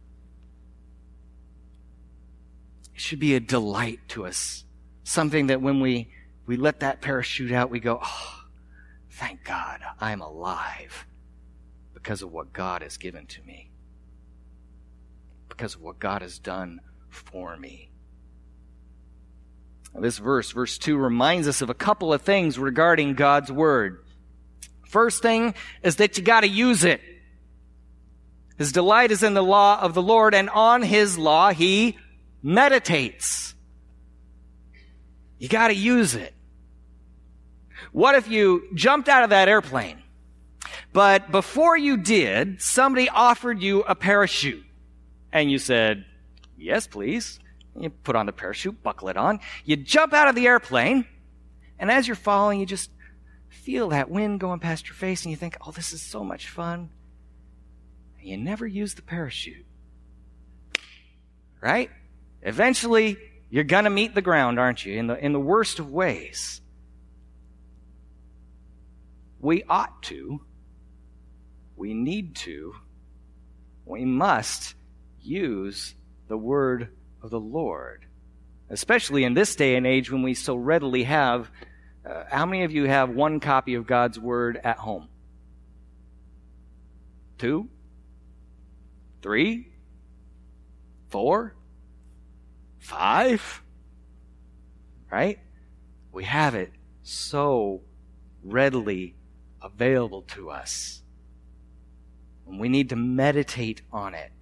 It 2.94 3.00
should 3.00 3.20
be 3.20 3.34
a 3.34 3.40
delight 3.40 4.00
to 4.08 4.26
us. 4.26 4.64
Something 5.04 5.46
that 5.46 5.62
when 5.62 5.80
we, 5.80 6.10
we 6.46 6.56
let 6.56 6.80
that 6.80 7.00
parachute 7.00 7.52
out, 7.52 7.70
we 7.70 7.80
go, 7.80 7.98
oh, 8.02 8.44
thank 9.10 9.44
God 9.44 9.80
I'm 9.98 10.20
alive 10.20 11.06
because 11.94 12.22
of 12.22 12.30
what 12.30 12.52
God 12.52 12.82
has 12.82 12.96
given 12.96 13.26
to 13.26 13.42
me. 13.42 13.70
Because 15.48 15.74
of 15.74 15.80
what 15.80 15.98
God 15.98 16.22
has 16.22 16.38
done 16.38 16.80
for 17.08 17.56
me. 17.56 17.89
This 19.94 20.18
verse, 20.18 20.50
verse 20.52 20.78
2, 20.78 20.96
reminds 20.96 21.48
us 21.48 21.62
of 21.62 21.70
a 21.70 21.74
couple 21.74 22.12
of 22.12 22.22
things 22.22 22.58
regarding 22.58 23.14
God's 23.14 23.50
Word. 23.50 24.04
First 24.86 25.22
thing 25.22 25.54
is 25.82 25.96
that 25.96 26.16
you 26.16 26.24
gotta 26.24 26.48
use 26.48 26.84
it. 26.84 27.00
His 28.56 28.72
delight 28.72 29.10
is 29.10 29.22
in 29.22 29.34
the 29.34 29.42
law 29.42 29.80
of 29.80 29.94
the 29.94 30.02
Lord, 30.02 30.34
and 30.34 30.48
on 30.50 30.82
His 30.82 31.18
law 31.18 31.50
He 31.50 31.98
meditates. 32.42 33.54
You 35.38 35.48
gotta 35.48 35.74
use 35.74 36.14
it. 36.14 36.34
What 37.92 38.14
if 38.14 38.28
you 38.28 38.68
jumped 38.74 39.08
out 39.08 39.24
of 39.24 39.30
that 39.30 39.48
airplane, 39.48 40.02
but 40.92 41.30
before 41.30 41.76
you 41.76 41.96
did, 41.96 42.62
somebody 42.62 43.08
offered 43.08 43.62
you 43.62 43.82
a 43.82 43.94
parachute, 43.94 44.64
and 45.32 45.50
you 45.50 45.58
said, 45.58 46.04
yes, 46.56 46.86
please. 46.86 47.40
You 47.78 47.90
put 47.90 48.16
on 48.16 48.26
the 48.26 48.32
parachute, 48.32 48.82
buckle 48.82 49.08
it 49.08 49.16
on. 49.16 49.40
You 49.64 49.76
jump 49.76 50.12
out 50.12 50.28
of 50.28 50.34
the 50.34 50.46
airplane, 50.46 51.06
and 51.78 51.90
as 51.90 52.06
you're 52.06 52.16
falling, 52.16 52.60
you 52.60 52.66
just 52.66 52.90
feel 53.48 53.90
that 53.90 54.10
wind 54.10 54.40
going 54.40 54.60
past 54.60 54.88
your 54.88 54.94
face, 54.94 55.24
and 55.24 55.30
you 55.30 55.36
think, 55.36 55.56
oh, 55.66 55.70
this 55.70 55.92
is 55.92 56.02
so 56.02 56.24
much 56.24 56.48
fun. 56.48 56.90
And 58.18 58.28
you 58.28 58.36
never 58.36 58.66
use 58.66 58.94
the 58.94 59.02
parachute. 59.02 59.66
Right? 61.60 61.90
Eventually, 62.42 63.18
you're 63.50 63.64
going 63.64 63.84
to 63.84 63.90
meet 63.90 64.14
the 64.14 64.22
ground, 64.22 64.58
aren't 64.58 64.84
you? 64.84 64.96
In 64.96 65.06
the, 65.06 65.24
in 65.24 65.32
the 65.32 65.40
worst 65.40 65.78
of 65.78 65.90
ways. 65.90 66.60
We 69.40 69.62
ought 69.64 70.02
to, 70.04 70.42
we 71.76 71.94
need 71.94 72.36
to, 72.36 72.74
we 73.86 74.04
must 74.04 74.74
use 75.22 75.94
the 76.28 76.36
word 76.36 76.90
of 77.22 77.30
the 77.30 77.40
Lord. 77.40 78.06
Especially 78.68 79.24
in 79.24 79.34
this 79.34 79.54
day 79.56 79.76
and 79.76 79.86
age 79.86 80.10
when 80.10 80.22
we 80.22 80.34
so 80.34 80.54
readily 80.54 81.04
have. 81.04 81.50
Uh, 82.08 82.24
how 82.30 82.46
many 82.46 82.62
of 82.64 82.72
you 82.72 82.84
have 82.84 83.10
one 83.10 83.40
copy 83.40 83.74
of 83.74 83.86
God's 83.86 84.18
Word 84.18 84.60
at 84.62 84.78
home? 84.78 85.08
Two? 87.38 87.68
Three? 89.22 89.68
Four? 91.08 91.54
Five? 92.78 93.62
Right? 95.10 95.38
We 96.12 96.24
have 96.24 96.54
it 96.54 96.72
so 97.02 97.82
readily 98.42 99.14
available 99.62 100.22
to 100.22 100.50
us. 100.50 101.02
And 102.46 102.58
we 102.58 102.68
need 102.68 102.88
to 102.90 102.96
meditate 102.96 103.82
on 103.92 104.14
it. 104.14 104.32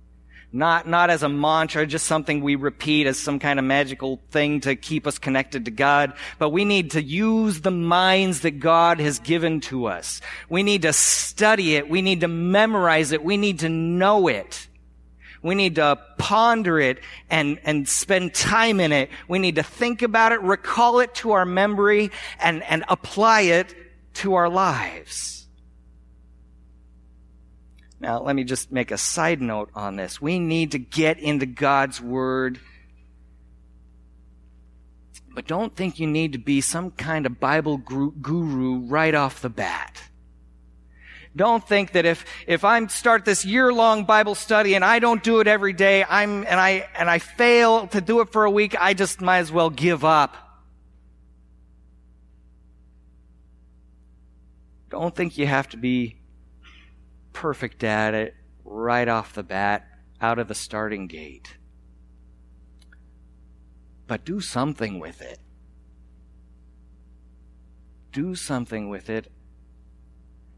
Not, 0.50 0.88
not 0.88 1.10
as 1.10 1.22
a 1.22 1.28
mantra, 1.28 1.86
just 1.86 2.06
something 2.06 2.40
we 2.40 2.54
repeat 2.54 3.06
as 3.06 3.18
some 3.18 3.38
kind 3.38 3.58
of 3.58 3.66
magical 3.66 4.18
thing 4.30 4.60
to 4.60 4.76
keep 4.76 5.06
us 5.06 5.18
connected 5.18 5.66
to 5.66 5.70
God, 5.70 6.14
but 6.38 6.48
we 6.48 6.64
need 6.64 6.92
to 6.92 7.02
use 7.02 7.60
the 7.60 7.70
minds 7.70 8.40
that 8.40 8.52
God 8.52 8.98
has 8.98 9.18
given 9.18 9.60
to 9.62 9.86
us. 9.86 10.22
We 10.48 10.62
need 10.62 10.82
to 10.82 10.94
study 10.94 11.76
it. 11.76 11.90
We 11.90 12.00
need 12.00 12.20
to 12.22 12.28
memorize 12.28 13.12
it. 13.12 13.22
We 13.22 13.36
need 13.36 13.58
to 13.58 13.68
know 13.68 14.28
it. 14.28 14.68
We 15.42 15.54
need 15.54 15.76
to 15.76 15.98
ponder 16.16 16.80
it 16.80 17.00
and, 17.28 17.60
and 17.64 17.86
spend 17.86 18.32
time 18.34 18.80
in 18.80 18.90
it. 18.92 19.10
We 19.28 19.38
need 19.38 19.56
to 19.56 19.62
think 19.62 20.00
about 20.00 20.32
it, 20.32 20.40
recall 20.40 21.00
it 21.00 21.14
to 21.16 21.32
our 21.32 21.44
memory, 21.44 22.10
and, 22.40 22.62
and 22.64 22.84
apply 22.88 23.42
it 23.42 23.74
to 24.14 24.34
our 24.34 24.48
lives. 24.48 25.37
Now, 28.00 28.20
let 28.22 28.36
me 28.36 28.44
just 28.44 28.70
make 28.70 28.90
a 28.90 28.98
side 28.98 29.40
note 29.40 29.70
on 29.74 29.96
this. 29.96 30.20
We 30.20 30.38
need 30.38 30.72
to 30.72 30.78
get 30.78 31.18
into 31.18 31.46
God's 31.46 32.00
Word. 32.00 32.60
But 35.34 35.46
don't 35.46 35.74
think 35.74 35.98
you 35.98 36.06
need 36.06 36.32
to 36.32 36.38
be 36.38 36.60
some 36.60 36.92
kind 36.92 37.26
of 37.26 37.40
Bible 37.40 37.78
guru 37.78 38.80
right 38.80 39.14
off 39.14 39.42
the 39.42 39.48
bat. 39.48 40.00
Don't 41.36 41.66
think 41.66 41.92
that 41.92 42.04
if, 42.04 42.24
if 42.46 42.64
I 42.64 42.84
start 42.86 43.24
this 43.24 43.44
year 43.44 43.72
long 43.72 44.04
Bible 44.04 44.34
study 44.34 44.74
and 44.74 44.84
I 44.84 44.98
don't 44.98 45.22
do 45.22 45.40
it 45.40 45.46
every 45.46 45.72
day, 45.72 46.04
I'm, 46.08 46.44
and 46.46 46.58
I, 46.58 46.88
and 46.96 47.08
I 47.08 47.18
fail 47.18 47.86
to 47.88 48.00
do 48.00 48.20
it 48.20 48.32
for 48.32 48.44
a 48.44 48.50
week, 48.50 48.74
I 48.80 48.94
just 48.94 49.20
might 49.20 49.38
as 49.38 49.52
well 49.52 49.70
give 49.70 50.04
up. 50.04 50.36
Don't 54.90 55.14
think 55.14 55.38
you 55.38 55.46
have 55.46 55.68
to 55.68 55.76
be 55.76 56.17
perfect 57.38 57.84
at 57.84 58.14
it 58.14 58.34
right 58.64 59.06
off 59.06 59.32
the 59.32 59.44
bat, 59.44 59.86
out 60.20 60.40
of 60.40 60.48
the 60.48 60.56
starting 60.56 61.06
gate. 61.06 61.56
But 64.08 64.24
do 64.24 64.40
something 64.40 64.98
with 64.98 65.22
it. 65.22 65.38
Do 68.10 68.34
something 68.34 68.88
with 68.88 69.08
it. 69.08 69.30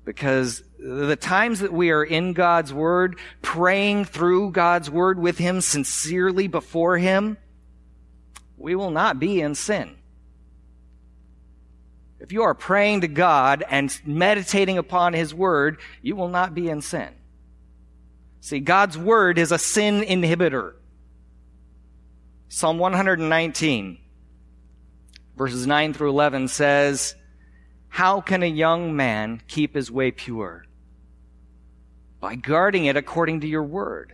Because 0.07 0.63
the 0.79 1.17
times 1.17 1.61
that 1.61 1.75
we 1.75 1.91
are 1.91 2.03
in 2.03 2.33
God's 2.33 2.73
Word, 2.73 3.19
praying 3.43 4.07
through 4.07 4.53
God's 4.53 4.91
Word 4.91 5.19
with 5.19 5.37
Him 5.37 5.61
sincerely 5.61 6.49
before 6.49 6.97
Him, 6.97 7.37
we 8.57 8.75
will 8.75 8.91
not 8.91 9.21
be 9.21 9.43
in 9.43 9.55
sin. 9.55 9.97
If 12.21 12.33
you 12.33 12.43
are 12.43 12.55
praying 12.55 13.01
to 13.01 13.09
God 13.09 13.65
and 13.69 13.99
meditating 14.05 14.77
upon 14.77 15.15
His 15.15 15.35
Word, 15.35 15.79
you 16.03 16.15
will 16.15 16.29
not 16.29 16.55
be 16.55 16.69
in 16.69 16.83
sin. 16.83 17.09
See, 18.41 18.61
God's 18.61 18.99
Word 18.99 19.39
is 19.39 19.53
a 19.53 19.59
sin 19.59 20.03
inhibitor. 20.03 20.75
Psalm 22.49 22.79
119, 22.79 23.99
verses 25.37 25.67
9 25.67 25.95
through 25.95 26.11
11 26.11 26.49
says, 26.49 27.15
How 27.89 28.21
can 28.21 28.43
a 28.43 28.47
young 28.47 28.97
man 28.97 29.41
keep 29.47 29.75
his 29.75 29.91
way 29.91 30.11
pure? 30.11 30.65
By 32.19 32.35
guarding 32.35 32.85
it 32.85 32.97
according 32.97 33.41
to 33.41 33.47
your 33.47 33.63
Word. 33.63 34.13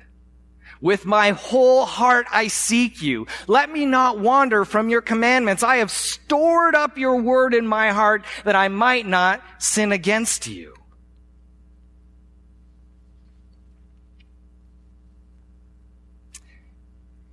With 0.80 1.06
my 1.06 1.30
whole 1.30 1.84
heart 1.86 2.26
I 2.30 2.48
seek 2.48 3.02
you. 3.02 3.26
Let 3.46 3.70
me 3.70 3.86
not 3.86 4.18
wander 4.18 4.64
from 4.64 4.88
your 4.88 5.00
commandments. 5.00 5.62
I 5.62 5.76
have 5.76 5.90
stored 5.90 6.74
up 6.74 6.98
your 6.98 7.20
word 7.20 7.54
in 7.54 7.66
my 7.66 7.92
heart 7.92 8.24
that 8.44 8.56
I 8.56 8.68
might 8.68 9.06
not 9.06 9.42
sin 9.58 9.92
against 9.92 10.46
you. 10.46 10.74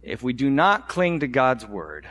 If 0.01 0.21
we 0.21 0.33
do 0.33 0.49
not 0.49 0.89
cling 0.89 1.21
to 1.21 1.27
God's 1.27 1.65
word, 1.65 2.07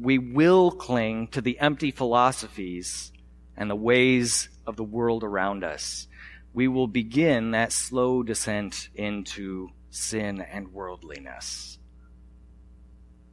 we 0.00 0.18
will 0.18 0.70
cling 0.70 1.28
to 1.28 1.40
the 1.40 1.58
empty 1.58 1.90
philosophies 1.90 3.12
and 3.56 3.68
the 3.68 3.76
ways 3.76 4.48
of 4.66 4.76
the 4.76 4.84
world 4.84 5.24
around 5.24 5.64
us. 5.64 6.06
we 6.54 6.68
will 6.68 6.86
begin 6.86 7.52
that 7.52 7.72
slow 7.72 8.22
descent 8.22 8.88
into 8.94 9.70
sin 9.92 10.40
and 10.40 10.72
worldliness. 10.72 11.78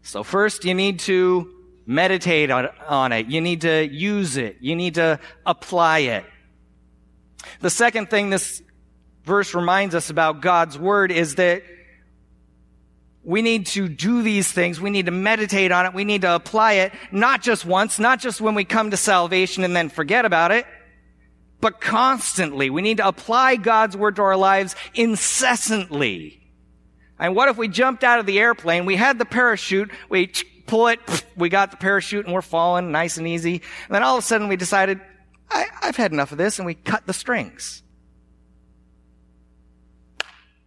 So 0.01 0.23
first 0.23 0.65
you 0.65 0.73
need 0.73 0.99
to 1.01 1.49
meditate 1.85 2.51
on, 2.51 2.67
on, 2.87 3.11
it. 3.13 3.27
You 3.27 3.41
need 3.41 3.61
to 3.61 3.87
use 3.87 4.37
it. 4.37 4.57
You 4.59 4.75
need 4.75 4.95
to 4.95 5.19
apply 5.45 5.99
it. 5.99 6.25
The 7.61 7.69
second 7.69 8.09
thing 8.09 8.29
this 8.29 8.61
verse 9.23 9.55
reminds 9.55 9.95
us 9.95 10.09
about 10.09 10.41
God's 10.41 10.77
Word 10.77 11.11
is 11.11 11.35
that 11.35 11.63
we 13.23 13.41
need 13.41 13.67
to 13.67 13.87
do 13.87 14.21
these 14.21 14.51
things. 14.51 14.81
We 14.81 14.89
need 14.89 15.05
to 15.05 15.11
meditate 15.11 15.71
on 15.71 15.85
it. 15.85 15.93
We 15.93 16.03
need 16.03 16.21
to 16.21 16.35
apply 16.35 16.73
it, 16.73 16.93
not 17.11 17.41
just 17.41 17.65
once, 17.65 17.99
not 17.99 18.19
just 18.19 18.41
when 18.41 18.55
we 18.55 18.65
come 18.65 18.91
to 18.91 18.97
salvation 18.97 19.63
and 19.63 19.75
then 19.75 19.89
forget 19.89 20.25
about 20.25 20.51
it, 20.51 20.65
but 21.61 21.79
constantly. 21.79 22.69
We 22.69 22.81
need 22.81 22.97
to 22.97 23.07
apply 23.07 23.55
God's 23.55 23.95
Word 23.95 24.17
to 24.17 24.23
our 24.23 24.37
lives 24.37 24.75
incessantly. 24.93 26.38
And 27.19 27.35
what 27.35 27.49
if 27.49 27.57
we 27.57 27.67
jumped 27.67 28.03
out 28.03 28.19
of 28.19 28.25
the 28.25 28.39
airplane, 28.39 28.85
we 28.85 28.95
had 28.95 29.19
the 29.19 29.25
parachute, 29.25 29.91
we 30.09 30.31
pull 30.67 30.87
it, 30.87 30.99
we 31.35 31.49
got 31.49 31.71
the 31.71 31.77
parachute 31.77 32.25
and 32.25 32.33
we're 32.33 32.41
falling 32.41 32.91
nice 32.91 33.17
and 33.17 33.27
easy. 33.27 33.61
And 33.87 33.95
then 33.95 34.03
all 34.03 34.17
of 34.17 34.23
a 34.23 34.25
sudden 34.27 34.47
we 34.47 34.55
decided, 34.55 35.01
I, 35.51 35.65
have 35.81 35.97
had 35.97 36.13
enough 36.13 36.31
of 36.31 36.37
this 36.37 36.59
and 36.59 36.65
we 36.65 36.75
cut 36.75 37.05
the 37.05 37.13
strings. 37.13 37.83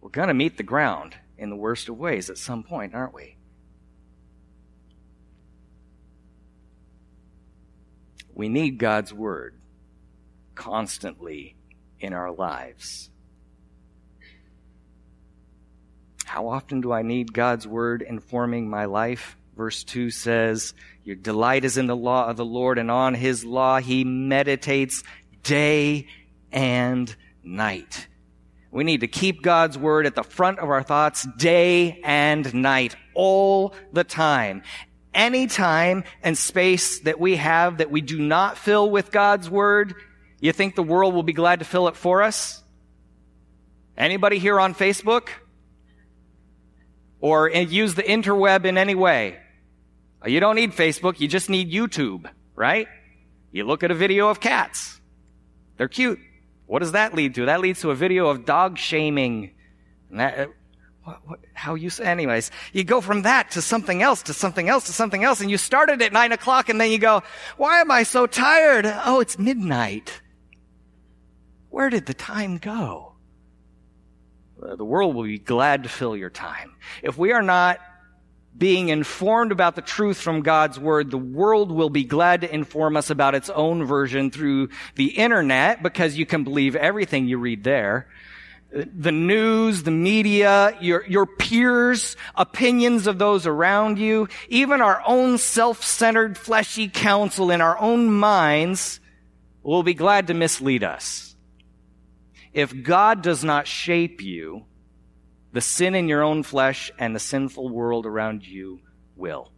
We're 0.01 0.09
gonna 0.09 0.33
meet 0.33 0.57
the 0.57 0.63
ground 0.63 1.15
in 1.37 1.49
the 1.49 1.55
worst 1.55 1.89
of 1.89 1.97
ways 1.97 2.29
at 2.29 2.37
some 2.37 2.63
point, 2.63 2.93
aren't 2.93 3.13
we? 3.13 3.37
We 8.35 8.49
need 8.49 8.77
God's 8.77 9.13
Word 9.13 9.55
constantly 10.55 11.55
in 11.99 12.13
our 12.13 12.31
lives. 12.31 13.09
How 16.33 16.47
often 16.47 16.81
do 16.81 16.91
I 16.91 17.03
need 17.03 17.31
God's 17.31 17.67
Word 17.67 18.01
informing 18.01 18.67
my 18.67 18.85
life? 18.85 19.37
Verse 19.55 19.83
2 19.83 20.09
says, 20.09 20.73
Your 21.03 21.15
delight 21.15 21.63
is 21.63 21.77
in 21.77 21.85
the 21.85 21.95
law 21.95 22.27
of 22.27 22.37
the 22.37 22.43
Lord, 22.43 22.79
and 22.79 22.89
on 22.89 23.13
His 23.13 23.45
law 23.45 23.79
He 23.79 24.03
meditates 24.03 25.03
day 25.43 26.07
and 26.51 27.15
night. 27.43 28.07
We 28.71 28.83
need 28.83 29.01
to 29.01 29.07
keep 29.07 29.43
God's 29.43 29.77
word 29.77 30.07
at 30.07 30.15
the 30.15 30.23
front 30.23 30.57
of 30.57 30.71
our 30.71 30.81
thoughts 30.81 31.27
day 31.37 32.01
and 32.03 32.51
night, 32.51 32.95
all 33.13 33.75
the 33.91 34.03
time. 34.03 34.63
Any 35.13 35.45
time 35.45 36.03
and 36.23 36.35
space 36.35 37.01
that 37.01 37.19
we 37.19 37.35
have 37.35 37.77
that 37.77 37.91
we 37.91 38.01
do 38.01 38.17
not 38.17 38.57
fill 38.57 38.89
with 38.89 39.11
God's 39.11 39.51
word, 39.51 39.93
you 40.39 40.51
think 40.51 40.73
the 40.73 40.81
world 40.81 41.13
will 41.13 41.21
be 41.21 41.33
glad 41.33 41.59
to 41.59 41.65
fill 41.65 41.87
it 41.89 41.95
for 41.95 42.23
us? 42.23 42.63
Anybody 43.95 44.39
here 44.39 44.59
on 44.59 44.73
Facebook? 44.73 45.29
Or 47.23 47.49
use 47.49 47.95
the 47.95 48.03
interweb 48.03 48.65
in 48.65 48.77
any 48.77 48.95
way? 48.95 49.37
You 50.25 50.41
don't 50.41 50.57
need 50.57 50.73
Facebook, 50.73 51.21
you 51.21 51.29
just 51.29 51.49
need 51.49 51.71
YouTube, 51.71 52.29
right? 52.53 52.89
You 53.53 53.63
look 53.63 53.81
at 53.81 53.91
a 53.91 53.95
video 53.95 54.27
of 54.27 54.41
cats. 54.41 54.99
They're 55.77 55.87
cute. 55.87 56.19
What 56.65 56.79
does 56.79 56.91
that 56.91 57.13
lead 57.13 57.35
to? 57.35 57.45
That 57.45 57.61
leads 57.61 57.79
to 57.79 57.91
a 57.91 57.95
video 57.95 58.27
of 58.27 58.43
dog 58.43 58.77
shaming. 58.77 59.51
And 60.09 60.19
that, 60.19 60.37
uh, 60.37 60.47
what, 61.05 61.19
what, 61.25 61.39
how 61.53 61.75
you 61.75 61.89
say, 61.89 62.03
anyways, 62.03 62.51
you 62.73 62.83
go 62.83 62.99
from 62.99 63.21
that 63.21 63.51
to 63.51 63.61
something 63.61 64.01
else, 64.01 64.23
to 64.23 64.33
something 64.33 64.67
else, 64.67 64.87
to 64.87 64.91
something 64.91 65.23
else, 65.23 65.39
and 65.39 65.49
you 65.49 65.57
started 65.57 66.01
at 66.01 66.11
nine 66.11 66.33
o'clock 66.33 66.67
and 66.67 66.81
then 66.81 66.91
you 66.91 66.97
go, 66.97 67.23
why 67.55 67.79
am 67.79 67.89
I 67.89 68.03
so 68.03 68.27
tired? 68.27 68.85
Oh, 68.85 69.21
it's 69.21 69.39
midnight. 69.39 70.21
Where 71.69 71.89
did 71.89 72.05
the 72.05 72.13
time 72.13 72.57
go? 72.57 73.12
Uh, 74.63 74.75
the 74.75 74.85
world 74.85 75.15
will 75.15 75.23
be 75.23 75.39
glad 75.39 75.83
to 75.83 75.89
fill 75.89 76.15
your 76.15 76.29
time. 76.29 76.75
If 77.01 77.17
we 77.17 77.31
are 77.31 77.41
not 77.41 77.79
being 78.55 78.89
informed 78.89 79.51
about 79.51 79.75
the 79.75 79.81
truth 79.81 80.17
from 80.17 80.41
God's 80.41 80.79
Word, 80.79 81.09
the 81.09 81.17
world 81.17 81.71
will 81.71 81.89
be 81.89 82.03
glad 82.03 82.41
to 82.41 82.53
inform 82.53 82.95
us 82.95 83.09
about 83.09 83.35
its 83.35 83.49
own 83.49 83.83
version 83.85 84.29
through 84.29 84.69
the 84.95 85.07
internet 85.07 85.81
because 85.81 86.15
you 86.17 86.25
can 86.25 86.43
believe 86.43 86.75
everything 86.75 87.27
you 87.27 87.39
read 87.39 87.63
there. 87.63 88.07
The 88.71 89.11
news, 89.11 89.83
the 89.83 89.91
media, 89.91 90.77
your, 90.79 91.05
your 91.07 91.25
peers, 91.25 92.15
opinions 92.35 93.07
of 93.07 93.17
those 93.19 93.47
around 93.47 93.97
you, 93.99 94.29
even 94.49 94.81
our 94.81 95.01
own 95.05 95.37
self-centered 95.39 96.37
fleshy 96.37 96.89
counsel 96.89 97.51
in 97.51 97.61
our 97.61 97.77
own 97.79 98.11
minds 98.11 98.99
will 99.61 99.83
be 99.83 99.93
glad 99.93 100.27
to 100.27 100.33
mislead 100.33 100.83
us. 100.83 101.32
If 102.53 102.83
God 102.83 103.21
does 103.21 103.43
not 103.43 103.67
shape 103.67 104.21
you, 104.21 104.65
the 105.51 105.61
sin 105.61 105.95
in 105.95 106.07
your 106.07 106.23
own 106.23 106.43
flesh 106.43 106.91
and 106.97 107.15
the 107.15 107.19
sinful 107.19 107.69
world 107.69 108.05
around 108.05 108.45
you 108.45 108.79
will. 109.15 109.51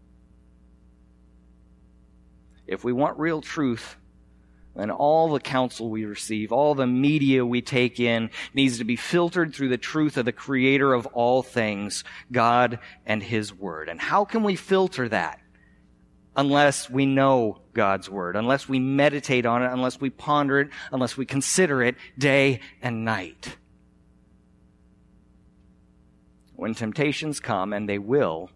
If 2.67 2.84
we 2.84 2.93
want 2.93 3.19
real 3.19 3.41
truth, 3.41 3.95
then 4.75 4.91
all 4.91 5.31
the 5.31 5.39
counsel 5.39 5.89
we 5.89 6.05
receive, 6.05 6.51
all 6.51 6.75
the 6.75 6.88
media 6.88 7.45
we 7.45 7.62
take 7.62 7.99
in 7.99 8.29
needs 8.53 8.79
to 8.79 8.84
be 8.84 8.97
filtered 8.97 9.53
through 9.53 9.69
the 9.69 9.77
truth 9.77 10.17
of 10.17 10.25
the 10.25 10.34
creator 10.34 10.93
of 10.93 11.05
all 11.08 11.43
things, 11.43 12.03
God 12.31 12.79
and 13.05 13.23
His 13.23 13.53
Word. 13.53 13.88
And 13.88 14.01
how 14.01 14.25
can 14.25 14.43
we 14.43 14.55
filter 14.55 15.08
that? 15.10 15.39
Unless 16.35 16.89
we 16.89 17.05
know 17.05 17.61
God's 17.73 18.09
Word, 18.09 18.35
unless 18.35 18.67
we 18.67 18.79
meditate 18.79 19.45
on 19.45 19.63
it, 19.63 19.71
unless 19.71 19.99
we 19.99 20.09
ponder 20.09 20.59
it, 20.59 20.69
unless 20.91 21.15
we 21.15 21.25
consider 21.25 21.81
it 21.81 21.95
day 22.17 22.59
and 22.81 23.05
night. 23.05 23.57
When 26.55 26.73
temptations 26.73 27.39
come, 27.39 27.73
and 27.73 27.87
they 27.87 27.99
will, 27.99 28.49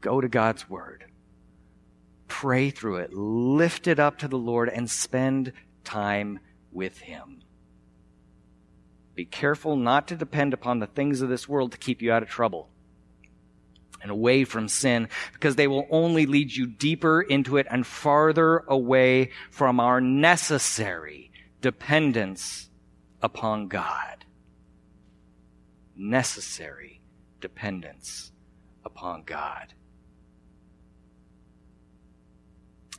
go 0.00 0.20
to 0.20 0.28
God's 0.28 0.68
Word. 0.68 1.04
Pray 2.28 2.70
through 2.70 2.96
it. 2.96 3.12
Lift 3.12 3.86
it 3.86 4.00
up 4.00 4.18
to 4.18 4.28
the 4.28 4.38
Lord 4.38 4.68
and 4.68 4.90
spend 4.90 5.52
time 5.84 6.40
with 6.72 6.98
Him. 6.98 7.42
Be 9.14 9.24
careful 9.24 9.76
not 9.76 10.08
to 10.08 10.16
depend 10.16 10.52
upon 10.52 10.80
the 10.80 10.86
things 10.88 11.20
of 11.20 11.28
this 11.28 11.48
world 11.48 11.72
to 11.72 11.78
keep 11.78 12.02
you 12.02 12.12
out 12.12 12.24
of 12.24 12.28
trouble 12.28 12.68
and 14.04 14.12
away 14.12 14.44
from 14.44 14.68
sin 14.68 15.08
because 15.32 15.56
they 15.56 15.66
will 15.66 15.88
only 15.90 16.26
lead 16.26 16.54
you 16.54 16.66
deeper 16.66 17.20
into 17.20 17.56
it 17.56 17.66
and 17.68 17.84
farther 17.84 18.58
away 18.68 19.30
from 19.50 19.80
our 19.80 20.00
necessary 20.00 21.32
dependence 21.60 22.70
upon 23.20 23.66
God 23.66 24.24
necessary 25.96 27.00
dependence 27.40 28.32
upon 28.84 29.22
God. 29.24 29.74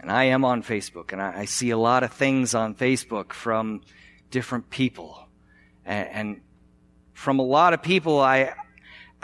And 0.01 0.11
I 0.11 0.25
am 0.25 0.43
on 0.43 0.61
Facebook, 0.61 1.13
and 1.13 1.21
I, 1.21 1.45
see 1.45 1.69
a 1.69 1.77
lot 1.77 2.03
of 2.03 2.11
things 2.11 2.53
on 2.53 2.75
Facebook 2.75 3.33
from 3.33 3.81
different 4.29 4.69
people. 4.69 5.27
And 5.85 6.41
from 7.13 7.39
a 7.39 7.43
lot 7.43 7.73
of 7.73 7.81
people, 7.81 8.19
I, 8.19 8.53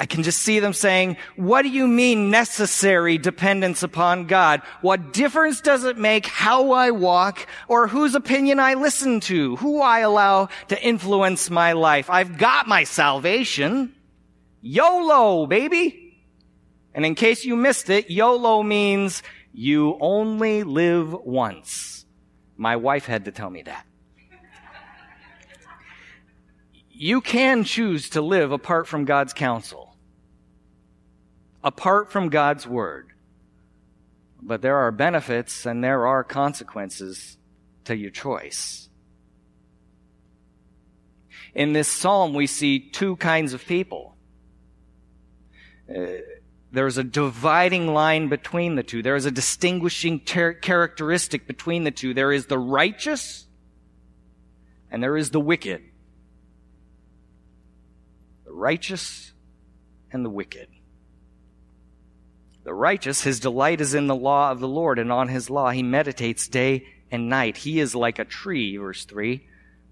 I 0.01 0.07
can 0.07 0.23
just 0.23 0.41
see 0.41 0.59
them 0.59 0.73
saying, 0.73 1.17
what 1.35 1.61
do 1.61 1.69
you 1.69 1.87
mean 1.87 2.31
necessary 2.31 3.19
dependence 3.19 3.83
upon 3.83 4.25
God? 4.25 4.63
What 4.81 5.13
difference 5.13 5.61
does 5.61 5.83
it 5.83 5.95
make 5.95 6.25
how 6.25 6.71
I 6.71 6.89
walk 6.89 7.45
or 7.67 7.87
whose 7.87 8.15
opinion 8.15 8.59
I 8.59 8.73
listen 8.73 9.19
to, 9.19 9.57
who 9.57 9.79
I 9.79 9.99
allow 9.99 10.49
to 10.69 10.83
influence 10.83 11.51
my 11.51 11.73
life? 11.73 12.09
I've 12.09 12.39
got 12.39 12.67
my 12.67 12.83
salvation. 12.83 13.93
YOLO, 14.61 15.45
baby. 15.45 16.17
And 16.95 17.05
in 17.05 17.13
case 17.13 17.45
you 17.45 17.55
missed 17.55 17.91
it, 17.91 18.09
YOLO 18.09 18.63
means 18.63 19.21
you 19.53 19.99
only 20.01 20.63
live 20.63 21.13
once. 21.13 22.07
My 22.57 22.75
wife 22.75 23.05
had 23.05 23.25
to 23.25 23.31
tell 23.31 23.51
me 23.51 23.61
that. 23.61 23.85
You 26.89 27.21
can 27.21 27.63
choose 27.65 28.09
to 28.11 28.21
live 28.23 28.51
apart 28.51 28.87
from 28.87 29.05
God's 29.05 29.33
counsel 29.33 29.90
apart 31.63 32.11
from 32.11 32.29
God's 32.29 32.67
Word. 32.67 33.09
But 34.41 34.61
there 34.61 34.77
are 34.77 34.91
benefits 34.91 35.65
and 35.65 35.83
there 35.83 36.07
are 36.07 36.23
consequences 36.23 37.37
to 37.85 37.95
your 37.95 38.11
choice. 38.11 38.89
In 41.53 41.73
this 41.73 41.87
psalm, 41.87 42.33
we 42.33 42.47
see 42.47 42.79
two 42.79 43.17
kinds 43.17 43.53
of 43.53 43.65
people. 43.65 44.15
Uh, 45.89 46.05
there's 46.71 46.97
a 46.97 47.03
dividing 47.03 47.93
line 47.93 48.29
between 48.29 48.75
the 48.75 48.83
two. 48.83 49.03
There 49.03 49.17
is 49.17 49.25
a 49.25 49.31
distinguishing 49.31 50.21
ter- 50.21 50.53
characteristic 50.53 51.45
between 51.45 51.83
the 51.83 51.91
two. 51.91 52.13
There 52.13 52.31
is 52.31 52.45
the 52.45 52.57
righteous 52.57 53.45
and 54.89 55.03
there 55.03 55.17
is 55.17 55.31
the 55.31 55.39
wicked. 55.39 55.81
The 58.45 58.53
righteous 58.53 59.33
and 60.11 60.23
the 60.23 60.29
wicked. 60.29 60.67
The 62.63 62.73
righteous, 62.73 63.21
his 63.21 63.39
delight 63.39 63.81
is 63.81 63.95
in 63.95 64.07
the 64.07 64.15
law 64.15 64.51
of 64.51 64.59
the 64.59 64.67
Lord, 64.67 64.99
and 64.99 65.11
on 65.11 65.27
his 65.27 65.49
law 65.49 65.71
he 65.71 65.81
meditates 65.81 66.47
day 66.47 66.85
and 67.09 67.27
night. 67.27 67.57
He 67.57 67.79
is 67.79 67.95
like 67.95 68.19
a 68.19 68.25
tree, 68.25 68.77
verse 68.77 69.05
3, 69.05 69.45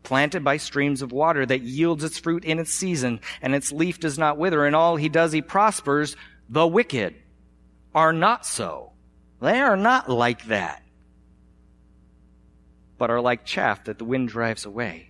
planted 0.03 0.43
by 0.43 0.57
streams 0.57 1.01
of 1.01 1.11
water 1.11 1.45
that 1.45 1.61
yields 1.61 2.03
its 2.03 2.19
fruit 2.19 2.45
in 2.45 2.59
its 2.59 2.71
season, 2.71 3.21
and 3.41 3.55
its 3.55 3.71
leaf 3.71 3.99
does 3.99 4.19
not 4.19 4.37
wither. 4.37 4.65
In 4.67 4.75
all 4.75 4.95
he 4.95 5.09
does, 5.09 5.31
he 5.31 5.41
prospers. 5.41 6.15
The 6.47 6.67
wicked 6.67 7.15
are 7.95 8.13
not 8.13 8.45
so. 8.45 8.93
They 9.41 9.59
are 9.59 9.77
not 9.77 10.09
like 10.09 10.45
that, 10.45 10.83
but 12.97 13.09
are 13.09 13.21
like 13.21 13.45
chaff 13.45 13.85
that 13.85 13.97
the 13.97 14.05
wind 14.05 14.29
drives 14.29 14.65
away. 14.65 15.09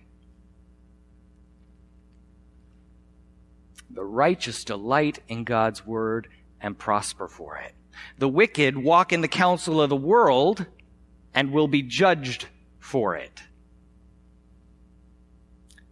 The 3.90 4.04
righteous 4.04 4.64
delight 4.64 5.18
in 5.28 5.44
God's 5.44 5.84
word 5.84 6.28
and 6.60 6.78
prosper 6.78 7.28
for 7.28 7.56
it. 7.56 7.74
The 8.18 8.28
wicked 8.28 8.76
walk 8.76 9.12
in 9.12 9.20
the 9.20 9.28
counsel 9.28 9.80
of 9.80 9.90
the 9.90 9.96
world 9.96 10.66
and 11.34 11.52
will 11.52 11.68
be 11.68 11.82
judged 11.82 12.46
for 12.78 13.16
it. 13.16 13.42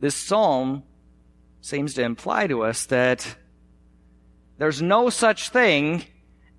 This 0.01 0.15
psalm 0.15 0.85
seems 1.61 1.95
to 1.95 2.03
imply 2.03 2.47
to 2.47 2.63
us 2.63 2.87
that 2.87 3.37
there's 4.59 4.83
no 4.83 5.11
such 5.11 5.51
thing 5.51 6.05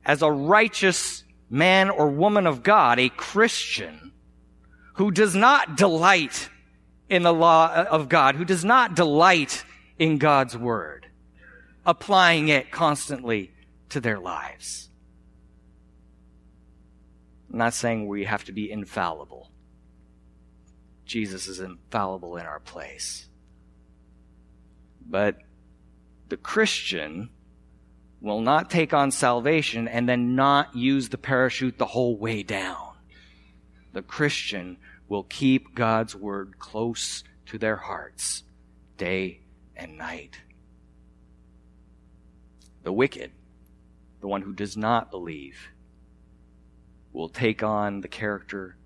as 0.05 0.21
a 0.21 0.31
righteous 0.31 1.23
man 1.49 1.89
or 1.89 2.09
woman 2.09 2.47
of 2.47 2.63
God, 2.63 2.99
a 2.99 3.09
Christian, 3.09 4.11
who 4.95 5.11
does 5.11 5.35
not 5.35 5.77
delight 5.77 6.49
in 7.09 7.23
the 7.23 7.33
law 7.33 7.73
of 7.73 8.07
God, 8.07 8.35
who 8.35 8.45
does 8.45 8.63
not 8.63 8.95
delight 8.95 9.63
in 9.97 10.17
God's 10.17 10.55
word, 10.57 11.07
applying 11.85 12.49
it 12.49 12.71
constantly 12.71 13.51
to 13.89 13.99
their 13.99 14.19
lives. 14.19 14.89
I'm 17.51 17.57
not 17.57 17.73
saying 17.73 18.07
we 18.07 18.25
have 18.25 18.43
to 18.45 18.51
be 18.51 18.71
infallible. 18.71 19.51
Jesus 21.05 21.47
is 21.47 21.59
infallible 21.59 22.37
in 22.37 22.45
our 22.45 22.59
place. 22.59 23.27
But 25.07 25.37
the 26.29 26.37
Christian 26.37 27.29
will 28.21 28.41
not 28.41 28.69
take 28.69 28.93
on 28.93 29.11
salvation 29.11 29.87
and 29.87 30.07
then 30.07 30.35
not 30.35 30.75
use 30.75 31.09
the 31.09 31.17
parachute 31.17 31.77
the 31.77 31.85
whole 31.85 32.17
way 32.17 32.43
down. 32.43 32.93
The 33.93 34.03
Christian 34.03 34.77
will 35.07 35.23
keep 35.23 35.73
God's 35.73 36.15
word 36.15 36.59
close 36.59 37.23
to 37.47 37.57
their 37.57 37.77
hearts 37.77 38.43
day 38.97 39.39
and 39.75 39.97
night. 39.97 40.41
The 42.83 42.93
wicked, 42.93 43.31
the 44.21 44.27
one 44.27 44.41
who 44.41 44.53
does 44.53 44.75
not 44.75 45.11
believe, 45.11 45.69
will 47.11 47.29
take 47.29 47.63
on 47.63 48.01
the 48.01 48.07
character, 48.07 48.77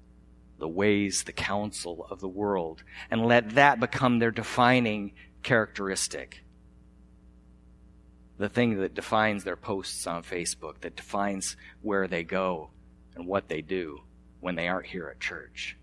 the 0.59 0.67
ways, 0.67 1.23
the 1.23 1.33
counsel 1.33 2.07
of 2.09 2.19
the 2.19 2.27
world, 2.27 2.83
and 3.11 3.25
let 3.25 3.51
that 3.51 3.79
become 3.79 4.19
their 4.19 4.31
defining 4.31 5.13
characteristic 5.41 6.43
the 8.37 8.49
thing 8.49 8.79
that 8.79 8.93
defines 8.93 9.43
their 9.43 9.55
posts 9.55 10.07
on 10.07 10.23
Facebook, 10.23 10.79
that 10.81 10.95
defines 10.95 11.55
where 11.81 12.07
they 12.07 12.23
go 12.23 12.69
and 13.15 13.27
what 13.27 13.47
they 13.47 13.61
do 13.61 14.01
when 14.39 14.55
they 14.55 14.67
aren't 14.67 14.87
here 14.87 15.07
at 15.07 15.19
church. 15.19 15.77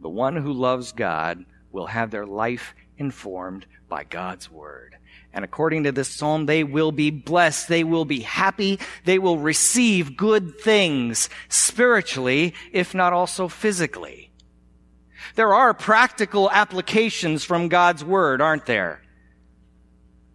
The 0.00 0.08
one 0.08 0.36
who 0.36 0.52
loves 0.52 0.92
God 0.92 1.44
will 1.72 1.86
have 1.86 2.10
their 2.10 2.26
life 2.26 2.74
informed 2.98 3.66
by 3.88 4.04
God's 4.04 4.50
word. 4.50 4.96
And 5.36 5.44
according 5.44 5.84
to 5.84 5.92
this 5.92 6.08
psalm, 6.08 6.46
they 6.46 6.64
will 6.64 6.92
be 6.92 7.10
blessed. 7.10 7.68
They 7.68 7.84
will 7.84 8.06
be 8.06 8.20
happy. 8.20 8.80
They 9.04 9.18
will 9.18 9.36
receive 9.36 10.16
good 10.16 10.58
things 10.58 11.28
spiritually, 11.50 12.54
if 12.72 12.94
not 12.94 13.12
also 13.12 13.46
physically. 13.46 14.30
There 15.34 15.52
are 15.52 15.74
practical 15.74 16.50
applications 16.50 17.44
from 17.44 17.68
God's 17.68 18.02
Word, 18.02 18.40
aren't 18.40 18.64
there? 18.64 19.02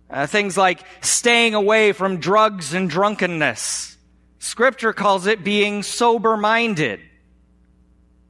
Uh, 0.08 0.28
things 0.28 0.56
like 0.56 0.82
staying 1.04 1.56
away 1.56 1.94
from 1.94 2.20
drugs 2.20 2.76
and 2.76 2.88
drunkenness. 2.88 3.98
Scripture 4.38 4.94
calls 4.94 5.26
it 5.26 5.44
being 5.44 5.82
sober 5.82 6.38
minded. 6.38 7.00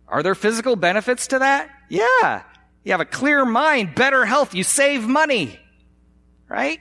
Are 0.08 0.24
there 0.24 0.36
physical 0.36 0.78
benefits 0.78 1.28
to 1.28 1.40
that? 1.40 1.70
Yeah. 1.90 2.44
You 2.86 2.94
have 2.94 3.02
a 3.02 3.06
clear 3.06 3.44
mind, 3.44 3.94
better 3.94 4.24
health, 4.24 4.56
you 4.56 4.64
save 4.64 5.06
money. 5.06 5.60
Right? 6.52 6.80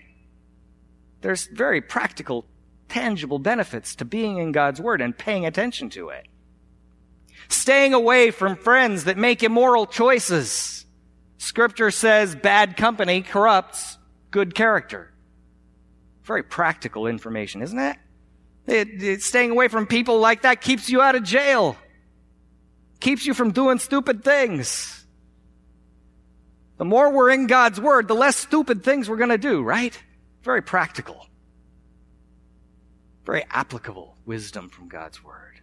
There's 1.21 1.47
very 1.47 1.81
practical, 1.81 2.45
tangible 2.89 3.39
benefits 3.39 3.95
to 3.97 4.05
being 4.05 4.39
in 4.39 4.53
God's 4.53 4.81
Word 4.81 5.01
and 5.01 5.17
paying 5.17 5.47
attention 5.47 5.91
to 5.91 6.09
it 6.09 6.27
staying 7.49 7.95
away 7.95 8.31
from 8.31 8.57
friends 8.57 9.05
that 9.05 9.17
make 9.17 9.43
immoral 9.43 9.87
choices. 9.87 10.87
Scripture 11.39 11.91
says 11.91 12.35
bad 12.35 12.77
company 12.77 13.23
corrupts 13.23 13.99
good 14.31 14.55
character. 14.55 15.11
Very 16.23 16.43
practical 16.43 17.07
information, 17.07 17.63
isn't 17.63 17.79
it? 17.79 17.97
it, 18.67 19.03
it 19.03 19.23
staying 19.23 19.51
away 19.51 19.69
from 19.69 19.87
people 19.87 20.21
like 20.21 20.43
that 20.43 20.61
keeps 20.61 20.89
you 20.89 21.01
out 21.03 21.17
of 21.17 21.25
jail, 21.25 21.77
keeps 23.01 23.27
you 23.27 23.35
from 23.35 23.51
doing 23.51 23.79
stupid 23.79 24.23
things. 24.23 25.00
The 26.81 26.87
more 26.87 27.13
we're 27.13 27.29
in 27.29 27.47
God's 27.47 27.79
Word, 27.79 28.09
the 28.09 28.15
less 28.15 28.37
stupid 28.37 28.83
things 28.83 29.07
we're 29.07 29.19
going 29.19 29.29
to 29.29 29.37
do, 29.37 29.63
right? 29.63 30.03
Very 30.43 30.63
practical. 30.63 31.27
Very 33.27 33.45
applicable 33.51 34.17
wisdom 34.25 34.71
from 34.71 34.89
God's 34.89 35.23
Word. 35.23 35.61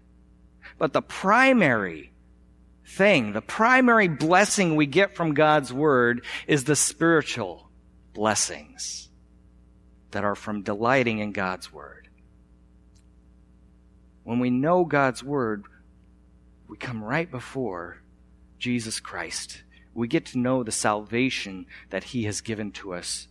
But 0.77 0.93
the 0.93 1.01
primary 1.01 2.11
thing, 2.85 3.33
the 3.33 3.41
primary 3.41 4.07
blessing 4.07 4.75
we 4.75 4.85
get 4.85 5.15
from 5.15 5.33
God's 5.33 5.73
Word 5.73 6.23
is 6.45 6.65
the 6.65 6.75
spiritual 6.75 7.67
blessings 8.13 9.09
that 10.11 10.23
are 10.23 10.35
from 10.35 10.61
delighting 10.61 11.17
in 11.17 11.31
God's 11.31 11.73
Word. 11.73 12.09
When 14.23 14.37
we 14.37 14.51
know 14.51 14.85
God's 14.85 15.23
Word, 15.23 15.63
we 16.67 16.77
come 16.77 17.03
right 17.03 17.31
before 17.31 18.03
Jesus 18.59 18.99
Christ. 18.99 19.63
We 19.97 20.07
get 20.07 20.27
to 20.27 20.37
know 20.37 20.63
the 20.63 20.71
salvation 20.71 21.65
that 21.89 22.05
He 22.05 22.23
has 22.23 22.41
given 22.41 22.71
to 22.73 22.93
us 22.93 23.27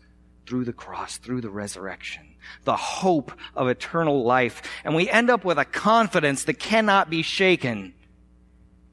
through 0.46 0.64
the 0.64 0.72
cross, 0.72 1.16
through 1.16 1.40
the 1.40 1.50
resurrection 1.50 2.36
the 2.64 2.76
hope 2.76 3.32
of 3.54 3.68
eternal 3.68 4.24
life. 4.24 4.62
And 4.84 4.94
we 4.94 5.08
end 5.08 5.30
up 5.30 5.44
with 5.44 5.58
a 5.58 5.64
confidence 5.64 6.44
that 6.44 6.58
cannot 6.58 7.10
be 7.10 7.22
shaken. 7.22 7.94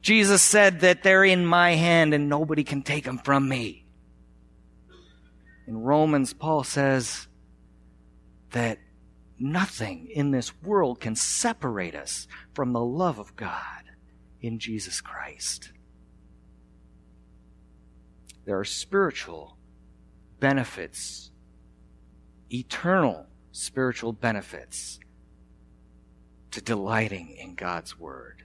Jesus 0.02 0.42
said 0.42 0.82
that 0.82 1.04
they're 1.04 1.24
in 1.24 1.46
my 1.46 1.76
hand 1.76 2.14
and 2.14 2.30
nobody 2.30 2.64
can 2.64 2.82
take 2.82 3.06
them 3.06 3.18
from 3.20 3.48
me. 3.48 3.86
In 5.68 5.78
Romans, 5.78 6.34
Paul 6.34 6.64
says 6.64 7.28
that 8.52 8.80
nothing 9.40 10.10
in 10.14 10.32
this 10.32 10.52
world 10.62 11.00
can 11.00 11.16
separate 11.16 11.96
us 11.96 12.28
from 12.54 12.74
the 12.74 12.84
love 12.84 13.18
of 13.18 13.36
God 13.36 13.84
in 14.42 14.60
Jesus 14.60 15.00
Christ. 15.00 15.72
There 18.46 18.60
are 18.60 18.66
spiritual 18.66 19.58
benefits, 20.40 21.32
eternal 22.52 23.28
spiritual 23.52 24.12
benefits 24.12 25.00
to 26.52 26.62
delighting 26.62 27.36
in 27.40 27.56
God's 27.56 27.98
Word. 27.98 28.44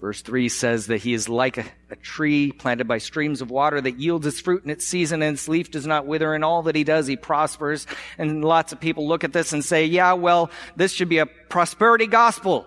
Verse 0.00 0.20
3 0.20 0.48
says 0.48 0.88
that 0.88 0.98
he 0.98 1.14
is 1.14 1.28
like 1.28 1.56
a, 1.56 1.64
a, 1.90 1.96
tree 1.96 2.52
planted 2.52 2.86
by 2.86 2.98
streams 2.98 3.40
of 3.40 3.50
water 3.50 3.80
that 3.80 3.98
yields 3.98 4.26
its 4.26 4.40
fruit 4.40 4.62
in 4.62 4.70
its 4.70 4.86
season 4.86 5.22
and 5.22 5.34
its 5.34 5.48
leaf 5.48 5.70
does 5.70 5.86
not 5.86 6.06
wither. 6.06 6.34
In 6.34 6.44
all 6.44 6.62
that 6.64 6.76
he 6.76 6.84
does, 6.84 7.06
he 7.06 7.16
prospers. 7.16 7.86
And 8.18 8.44
lots 8.44 8.72
of 8.72 8.80
people 8.80 9.08
look 9.08 9.24
at 9.24 9.32
this 9.32 9.54
and 9.54 9.64
say, 9.64 9.86
yeah, 9.86 10.12
well, 10.12 10.50
this 10.76 10.92
should 10.92 11.08
be 11.08 11.18
a 11.18 11.26
prosperity 11.26 12.06
gospel. 12.06 12.66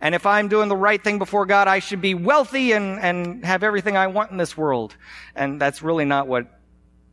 And 0.00 0.14
if 0.14 0.26
I'm 0.26 0.48
doing 0.48 0.68
the 0.68 0.76
right 0.76 1.02
thing 1.02 1.18
before 1.18 1.46
God, 1.46 1.66
I 1.66 1.80
should 1.80 2.00
be 2.00 2.14
wealthy 2.14 2.72
and, 2.72 3.00
and 3.00 3.44
have 3.44 3.62
everything 3.62 3.96
I 3.96 4.06
want 4.06 4.30
in 4.30 4.36
this 4.36 4.56
world. 4.56 4.96
And 5.34 5.60
that's 5.60 5.82
really 5.82 6.04
not 6.04 6.28
what 6.28 6.46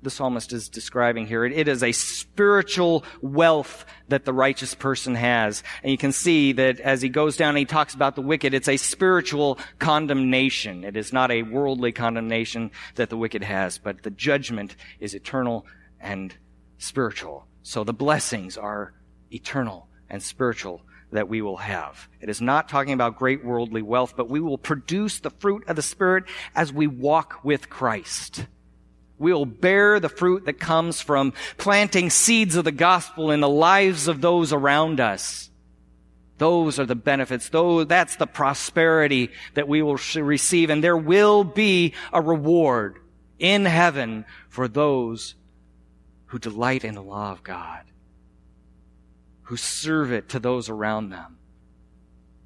the 0.05 0.11
psalmist 0.11 0.53
is 0.53 0.69
describing 0.69 1.25
here. 1.25 1.43
It 1.43 1.67
is 1.67 1.83
a 1.83 1.91
spiritual 1.91 3.03
wealth 3.21 3.85
that 4.07 4.23
the 4.23 4.33
righteous 4.33 4.75
person 4.75 5.15
has. 5.15 5.63
And 5.81 5.91
you 5.91 5.97
can 5.97 6.11
see 6.11 6.53
that 6.53 6.79
as 6.79 7.01
he 7.01 7.09
goes 7.09 7.35
down 7.35 7.49
and 7.49 7.57
he 7.57 7.65
talks 7.65 7.95
about 7.95 8.15
the 8.15 8.21
wicked, 8.21 8.53
it's 8.53 8.69
a 8.69 8.77
spiritual 8.77 9.57
condemnation. 9.79 10.83
It 10.83 10.95
is 10.95 11.11
not 11.11 11.31
a 11.31 11.41
worldly 11.41 11.91
condemnation 11.91 12.71
that 12.95 13.09
the 13.09 13.17
wicked 13.17 13.43
has, 13.43 13.79
but 13.79 14.03
the 14.03 14.11
judgment 14.11 14.75
is 14.99 15.15
eternal 15.15 15.65
and 15.99 16.33
spiritual. 16.77 17.47
So 17.63 17.83
the 17.83 17.93
blessings 17.93 18.57
are 18.57 18.93
eternal 19.31 19.87
and 20.07 20.21
spiritual 20.21 20.83
that 21.11 21.29
we 21.29 21.41
will 21.41 21.57
have. 21.57 22.09
It 22.19 22.29
is 22.29 22.41
not 22.41 22.69
talking 22.69 22.93
about 22.93 23.17
great 23.17 23.43
worldly 23.43 23.81
wealth, 23.81 24.15
but 24.17 24.29
we 24.29 24.39
will 24.39 24.57
produce 24.57 25.19
the 25.19 25.29
fruit 25.29 25.63
of 25.67 25.75
the 25.75 25.81
Spirit 25.81 26.25
as 26.55 26.73
we 26.73 26.87
walk 26.87 27.43
with 27.43 27.69
Christ. 27.69 28.45
We'll 29.17 29.45
bear 29.45 29.99
the 29.99 30.09
fruit 30.09 30.45
that 30.45 30.59
comes 30.59 30.99
from 31.01 31.33
planting 31.57 32.09
seeds 32.09 32.55
of 32.55 32.65
the 32.65 32.71
gospel 32.71 33.31
in 33.31 33.39
the 33.39 33.49
lives 33.49 34.07
of 34.07 34.19
those 34.19 34.51
around 34.51 34.99
us. 34.99 35.49
Those 36.37 36.79
are 36.79 36.85
the 36.85 36.95
benefits. 36.95 37.47
Those, 37.47 37.87
that's 37.87 38.17
the 38.17 38.27
prosperity 38.27 39.29
that 39.53 39.69
we 39.69 39.81
will 39.81 39.97
receive. 40.15 40.69
And 40.69 40.83
there 40.83 40.97
will 40.97 41.45
be 41.45 41.93
a 42.11 42.21
reward 42.21 42.99
in 43.39 43.65
heaven 43.65 44.25
for 44.49 44.67
those 44.67 45.35
who 46.25 46.39
delight 46.39 46.83
in 46.83 46.95
the 46.95 47.03
law 47.03 47.31
of 47.31 47.43
God, 47.43 47.83
who 49.45 49.57
serve 49.57 50.11
it 50.11 50.29
to 50.29 50.39
those 50.39 50.69
around 50.69 51.09
them 51.09 51.37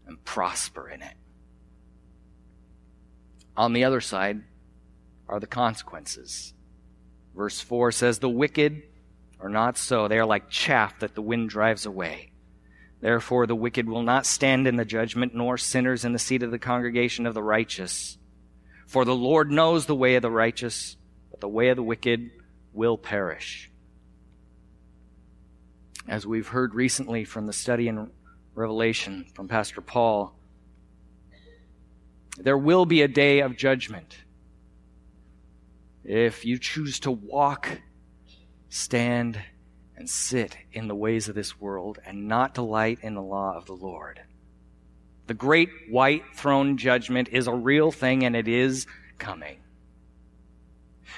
and 0.05 0.23
prosper 0.25 0.89
in 0.89 1.01
it. 1.01 1.15
On 3.55 3.73
the 3.73 3.83
other 3.83 4.01
side 4.01 4.43
are 5.27 5.39
the 5.39 5.47
consequences. 5.47 6.53
Verse 7.35 7.62
4 7.62 7.91
says, 7.91 8.19
The 8.19 8.29
wicked 8.29 8.83
are 9.39 9.49
not 9.49 9.77
so. 9.77 10.07
They 10.07 10.19
are 10.19 10.25
like 10.25 10.49
chaff 10.49 10.99
that 10.99 11.15
the 11.15 11.21
wind 11.21 11.49
drives 11.49 11.85
away. 11.85 12.31
Therefore, 13.01 13.47
the 13.47 13.55
wicked 13.55 13.88
will 13.88 14.03
not 14.03 14.25
stand 14.25 14.67
in 14.67 14.75
the 14.75 14.83
judgment, 14.83 15.33
nor 15.33 15.57
sinners 15.57 16.03
in 16.03 16.12
the 16.12 16.19
seat 16.19 16.43
of 16.43 16.51
the 16.51 16.59
congregation 16.59 17.25
of 17.25 17.33
the 17.33 17.43
righteous. 17.43 18.17
For 18.88 19.05
the 19.05 19.15
Lord 19.15 19.51
knows 19.51 19.85
the 19.85 19.95
way 19.95 20.15
of 20.15 20.21
the 20.21 20.31
righteous, 20.31 20.97
but 21.31 21.39
the 21.39 21.47
way 21.47 21.69
of 21.69 21.77
the 21.77 21.83
wicked 21.83 22.31
will 22.73 22.97
perish. 22.97 23.68
As 26.09 26.25
we've 26.25 26.47
heard 26.47 26.73
recently 26.73 27.23
from 27.23 27.45
the 27.45 27.53
study 27.53 27.87
in 27.87 28.09
Revelation 28.55 29.27
from 29.35 29.47
Pastor 29.47 29.79
Paul, 29.79 30.33
there 32.35 32.57
will 32.57 32.87
be 32.87 33.03
a 33.03 33.07
day 33.07 33.41
of 33.41 33.55
judgment. 33.55 34.17
If 36.03 36.45
you 36.45 36.57
choose 36.57 36.99
to 37.01 37.11
walk, 37.11 37.81
stand, 38.69 39.39
and 39.95 40.09
sit 40.09 40.57
in 40.73 40.87
the 40.87 40.95
ways 40.95 41.29
of 41.29 41.35
this 41.35 41.61
world 41.61 41.99
and 42.03 42.27
not 42.27 42.55
delight 42.55 42.97
in 43.03 43.13
the 43.13 43.21
law 43.21 43.55
of 43.55 43.67
the 43.67 43.73
Lord. 43.73 44.19
The 45.27 45.35
great 45.35 45.69
white 45.91 46.23
throne 46.33 46.77
judgment 46.77 47.29
is 47.31 47.45
a 47.45 47.53
real 47.53 47.91
thing 47.91 48.23
and 48.23 48.35
it 48.35 48.47
is 48.47 48.87
coming. 49.19 49.59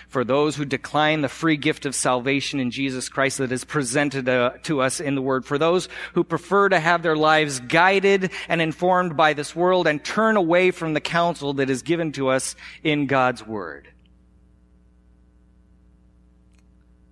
For 0.08 0.24
those 0.24 0.56
who 0.56 0.66
decline 0.66 1.22
the 1.22 1.30
free 1.30 1.58
gift 1.58 1.86
of 1.86 1.96
salvation 1.96 2.60
in 2.60 2.72
Jesus 2.72 3.10
Christ 3.10 3.38
that 3.40 3.52
is 3.52 3.64
presented 3.64 4.28
uh, 4.28 4.52
to 4.64 4.82
us 4.82 5.00
in 5.00 5.16
the 5.16 5.22
Word, 5.22 5.46
for 5.46 5.58
those 5.58 5.90
who 6.14 6.24
prefer 6.24 6.70
to 6.70 6.80
have 6.80 7.04
their 7.04 7.16
lives 7.16 7.60
guided 7.60 8.32
and 8.48 8.62
informed 8.62 9.18
by 9.18 9.34
this 9.34 9.56
world 9.56 9.88
and 9.88 10.04
turn 10.04 10.38
away 10.38 10.72
from 10.72 10.94
the 10.94 11.02
counsel 11.02 11.54
that 11.54 11.70
is 11.70 11.82
given 11.82 12.12
to 12.14 12.30
us 12.30 12.56
in 12.84 13.08
God's 13.08 13.46
Word. 13.46 13.88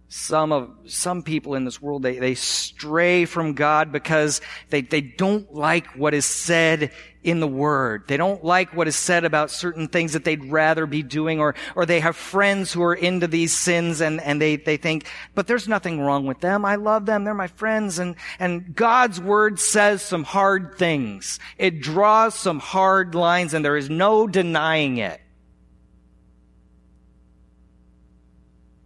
some 0.09 0.51
of 0.51 0.71
some 0.85 1.21
people 1.21 1.53
in 1.53 1.65
this 1.65 1.79
world 1.79 2.01
they, 2.01 2.17
they 2.17 2.33
stray 2.33 3.25
from 3.25 3.53
god 3.53 3.91
because 3.91 4.41
they, 4.71 4.81
they 4.81 5.01
don't 5.01 5.53
like 5.53 5.85
what 5.95 6.15
is 6.15 6.25
said 6.25 6.91
in 7.23 7.39
the 7.39 7.47
word. 7.47 8.03
They 8.07 8.17
don't 8.17 8.43
like 8.43 8.73
what 8.73 8.87
is 8.87 8.95
said 8.95 9.25
about 9.25 9.51
certain 9.51 9.87
things 9.87 10.13
that 10.13 10.23
they'd 10.23 10.45
rather 10.45 10.85
be 10.85 11.03
doing 11.03 11.39
or 11.39 11.55
or 11.75 11.85
they 11.85 11.99
have 11.99 12.15
friends 12.15 12.71
who 12.71 12.81
are 12.83 12.93
into 12.93 13.27
these 13.27 13.55
sins 13.55 13.99
and 13.99 14.21
and 14.21 14.41
they 14.41 14.55
they 14.55 14.77
think 14.77 15.05
but 15.35 15.47
there's 15.47 15.67
nothing 15.67 15.99
wrong 15.99 16.25
with 16.25 16.39
them. 16.39 16.63
I 16.63 16.75
love 16.75 17.05
them. 17.05 17.25
They're 17.25 17.33
my 17.33 17.47
friends. 17.47 17.99
And 17.99 18.15
and 18.39 18.73
god's 18.73 19.19
word 19.19 19.59
says 19.59 20.01
some 20.01 20.23
hard 20.23 20.75
things. 20.77 21.39
It 21.57 21.81
draws 21.81 22.35
some 22.35 22.59
hard 22.59 23.15
lines 23.15 23.53
and 23.53 23.65
there 23.65 23.77
is 23.77 23.89
no 23.89 24.25
denying 24.25 24.97
it. 24.97 25.19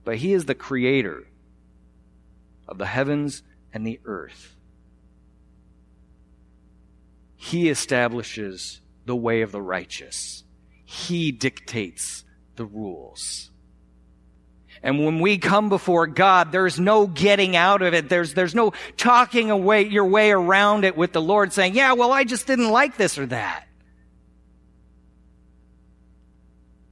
But 0.04 0.18
he 0.18 0.34
is 0.34 0.46
the 0.46 0.56
creator 0.56 1.24
of 2.68 2.78
the 2.78 2.86
heavens 2.86 3.44
and 3.74 3.86
the 3.86 4.00
earth. 4.06 4.56
He 7.44 7.68
establishes 7.68 8.80
the 9.06 9.18
way 9.18 9.42
of 9.42 9.52
the 9.52 9.62
righteous. 9.62 10.46
He 10.86 11.34
dictates 11.34 12.24
the 12.56 12.64
rules. 12.64 13.52
And 14.82 15.04
when 15.04 15.20
we 15.20 15.38
come 15.38 15.68
before 15.68 16.08
God, 16.08 16.54
there's 16.54 16.80
no 16.80 17.06
getting 17.06 17.58
out 17.58 17.82
of 17.82 17.94
it. 17.94 18.08
There's, 18.08 18.34
there's 18.34 18.56
no 18.56 18.72
talking 18.96 19.52
away 19.52 19.82
your 19.84 20.06
way 20.06 20.32
around 20.32 20.86
it 20.86 20.96
with 20.96 21.12
the 21.12 21.22
Lord 21.22 21.52
saying, 21.52 21.76
yeah, 21.76 21.92
well, 21.92 22.14
I 22.14 22.24
just 22.24 22.48
didn't 22.48 22.70
like 22.70 22.96
this 22.96 23.18
or 23.18 23.26
that. 23.26 23.68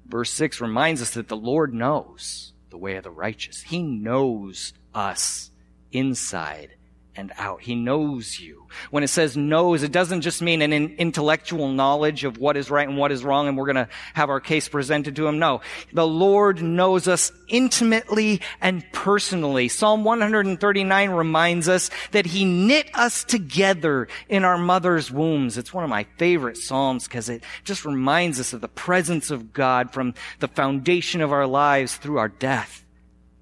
Verse 0.06 0.32
6 0.32 0.60
reminds 0.60 1.02
us 1.02 1.12
that 1.12 1.30
the 1.30 1.38
Lord 1.38 1.74
knows 1.74 2.52
the 2.72 2.78
way 2.78 2.98
of 2.98 3.06
the 3.06 3.10
righteous. 3.10 3.62
He 3.62 3.82
knows 3.82 4.74
us 4.94 5.50
inside 5.94 6.76
and 7.16 7.32
out. 7.38 7.62
He 7.62 7.76
knows 7.76 8.40
you. 8.40 8.68
When 8.90 9.04
it 9.04 9.10
says 9.10 9.36
knows, 9.36 9.84
it 9.84 9.92
doesn't 9.92 10.22
just 10.22 10.42
mean 10.42 10.62
an 10.62 10.72
intellectual 10.72 11.68
knowledge 11.68 12.24
of 12.24 12.38
what 12.38 12.56
is 12.56 12.72
right 12.72 12.88
and 12.88 12.98
what 12.98 13.12
is 13.12 13.24
wrong 13.24 13.48
and 13.48 13.58
we're 13.58 13.66
going 13.66 13.76
to 13.76 13.90
have 14.14 14.30
our 14.30 14.40
case 14.40 14.70
presented 14.70 15.16
to 15.18 15.28
him. 15.28 15.38
No. 15.38 15.62
The 15.92 16.08
Lord 16.08 16.62
knows 16.62 17.08
us 17.08 17.32
intimately 17.50 18.42
and 18.62 18.86
personally. 18.94 19.68
Psalm 19.68 20.04
139 20.04 21.10
reminds 21.12 21.68
us 21.68 21.90
that 22.12 22.26
he 22.26 22.46
knit 22.46 22.90
us 22.94 23.24
together 23.24 24.08
in 24.30 24.46
our 24.46 24.58
mother's 24.58 25.12
wombs. 25.12 25.58
It's 25.58 25.74
one 25.74 25.84
of 25.84 25.90
my 25.90 26.06
favorite 26.18 26.58
psalms 26.58 27.08
because 27.08 27.28
it 27.28 27.44
just 27.66 27.84
reminds 27.84 28.40
us 28.40 28.54
of 28.54 28.62
the 28.62 28.70
presence 28.70 29.32
of 29.32 29.52
God 29.52 29.92
from 29.92 30.14
the 30.40 30.48
foundation 30.48 31.22
of 31.22 31.34
our 31.34 31.48
lives 31.48 31.98
through 31.98 32.20
our 32.20 32.30
death. 32.30 32.86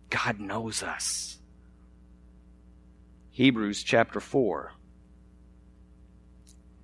God 0.09 0.39
knows 0.39 0.81
us. 0.81 1.38
Hebrews 3.39 3.83
chapter 3.83 4.19
4. 4.19 4.73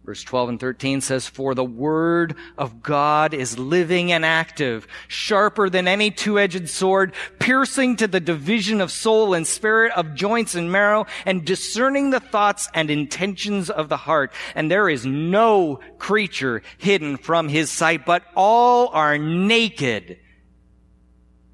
Verse 0.05 0.23
12 0.23 0.49
and 0.49 0.59
13 0.61 1.01
says, 1.01 1.27
For 1.27 1.53
the 1.53 1.65
word 1.65 2.37
of 2.57 2.81
God 2.81 3.33
is 3.33 3.59
living 3.59 4.13
and 4.13 4.23
active, 4.23 4.87
sharper 5.09 5.69
than 5.69 5.85
any 5.85 6.11
two-edged 6.11 6.69
sword, 6.69 7.13
piercing 7.39 7.97
to 7.97 8.07
the 8.07 8.21
division 8.21 8.79
of 8.79 8.89
soul 8.89 9.33
and 9.33 9.45
spirit, 9.45 9.91
of 9.97 10.15
joints 10.15 10.55
and 10.55 10.71
marrow, 10.71 11.07
and 11.25 11.43
discerning 11.43 12.11
the 12.11 12.21
thoughts 12.21 12.69
and 12.73 12.89
intentions 12.89 13.69
of 13.69 13.89
the 13.89 13.97
heart. 13.97 14.31
And 14.55 14.71
there 14.71 14.87
is 14.87 15.05
no 15.05 15.81
creature 15.97 16.61
hidden 16.77 17.17
from 17.17 17.49
his 17.49 17.69
sight, 17.69 18.05
but 18.05 18.23
all 18.33 18.87
are 18.93 19.17
naked. 19.17 20.19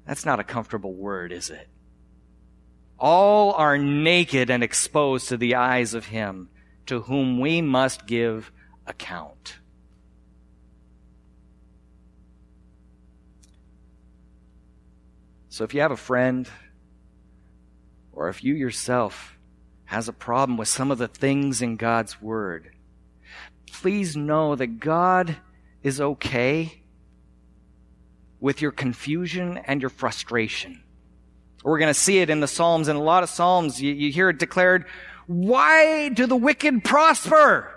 That's 0.06 0.24
not 0.24 0.38
a 0.38 0.44
comfortable 0.44 0.94
word, 0.94 1.32
is 1.32 1.50
it? 1.50 1.71
All 3.02 3.52
are 3.54 3.76
naked 3.76 4.48
and 4.48 4.62
exposed 4.62 5.28
to 5.28 5.36
the 5.36 5.56
eyes 5.56 5.92
of 5.92 6.06
him 6.06 6.48
to 6.86 7.00
whom 7.00 7.40
we 7.40 7.60
must 7.60 8.06
give 8.06 8.52
account. 8.86 9.56
So 15.48 15.64
if 15.64 15.74
you 15.74 15.80
have 15.80 15.90
a 15.90 15.96
friend, 15.96 16.48
or 18.12 18.28
if 18.28 18.44
you 18.44 18.54
yourself 18.54 19.36
has 19.86 20.08
a 20.08 20.12
problem 20.12 20.56
with 20.56 20.68
some 20.68 20.92
of 20.92 20.98
the 20.98 21.08
things 21.08 21.60
in 21.60 21.76
God's 21.76 22.22
Word, 22.22 22.70
please 23.72 24.16
know 24.16 24.54
that 24.54 24.78
God 24.78 25.36
is 25.82 26.00
okay 26.00 26.82
with 28.38 28.62
your 28.62 28.70
confusion 28.70 29.58
and 29.58 29.80
your 29.80 29.90
frustration. 29.90 30.84
We're 31.62 31.78
going 31.78 31.92
to 31.92 31.98
see 31.98 32.18
it 32.18 32.30
in 32.30 32.40
the 32.40 32.48
Psalms. 32.48 32.88
In 32.88 32.96
a 32.96 33.02
lot 33.02 33.22
of 33.22 33.30
Psalms, 33.30 33.80
you, 33.80 33.92
you 33.92 34.12
hear 34.12 34.28
it 34.28 34.38
declared, 34.38 34.86
why 35.26 36.08
do 36.08 36.26
the 36.26 36.36
wicked 36.36 36.84
prosper? 36.84 37.70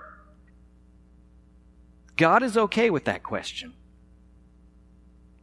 God 2.18 2.44
is 2.44 2.58
okay 2.58 2.90
with 2.90 3.06
that 3.06 3.24
question. 3.24 3.74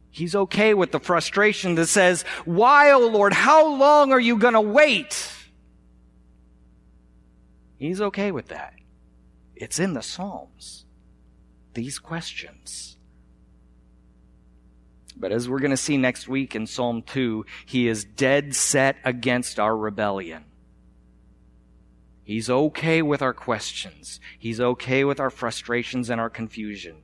He's 0.09 0.35
okay 0.35 0.73
with 0.73 0.91
the 0.91 0.99
frustration 0.99 1.75
that 1.75 1.87
says, 1.87 2.23
why, 2.45 2.91
O 2.91 3.01
oh 3.01 3.07
Lord, 3.07 3.33
how 3.33 3.75
long 3.75 4.11
are 4.11 4.19
you 4.19 4.37
going 4.37 4.53
to 4.53 4.61
wait? 4.61 5.31
He's 7.77 7.99
okay 7.99 8.31
with 8.31 8.49
that. 8.49 8.73
It's 9.55 9.79
in 9.79 9.93
the 9.93 10.03
Psalms. 10.03 10.85
These 11.73 11.99
questions. 11.99 12.97
But 15.15 15.31
as 15.31 15.47
we're 15.47 15.59
going 15.59 15.71
to 15.71 15.77
see 15.77 15.97
next 15.97 16.27
week 16.27 16.55
in 16.55 16.67
Psalm 16.67 17.01
2, 17.03 17.45
he 17.65 17.87
is 17.87 18.03
dead 18.03 18.55
set 18.55 18.97
against 19.03 19.59
our 19.59 19.75
rebellion. 19.75 20.45
He's 22.23 22.49
okay 22.49 23.01
with 23.01 23.21
our 23.21 23.33
questions. 23.33 24.19
He's 24.39 24.59
okay 24.59 25.03
with 25.03 25.19
our 25.19 25.29
frustrations 25.29 26.09
and 26.09 26.21
our 26.21 26.29
confusion. 26.29 26.97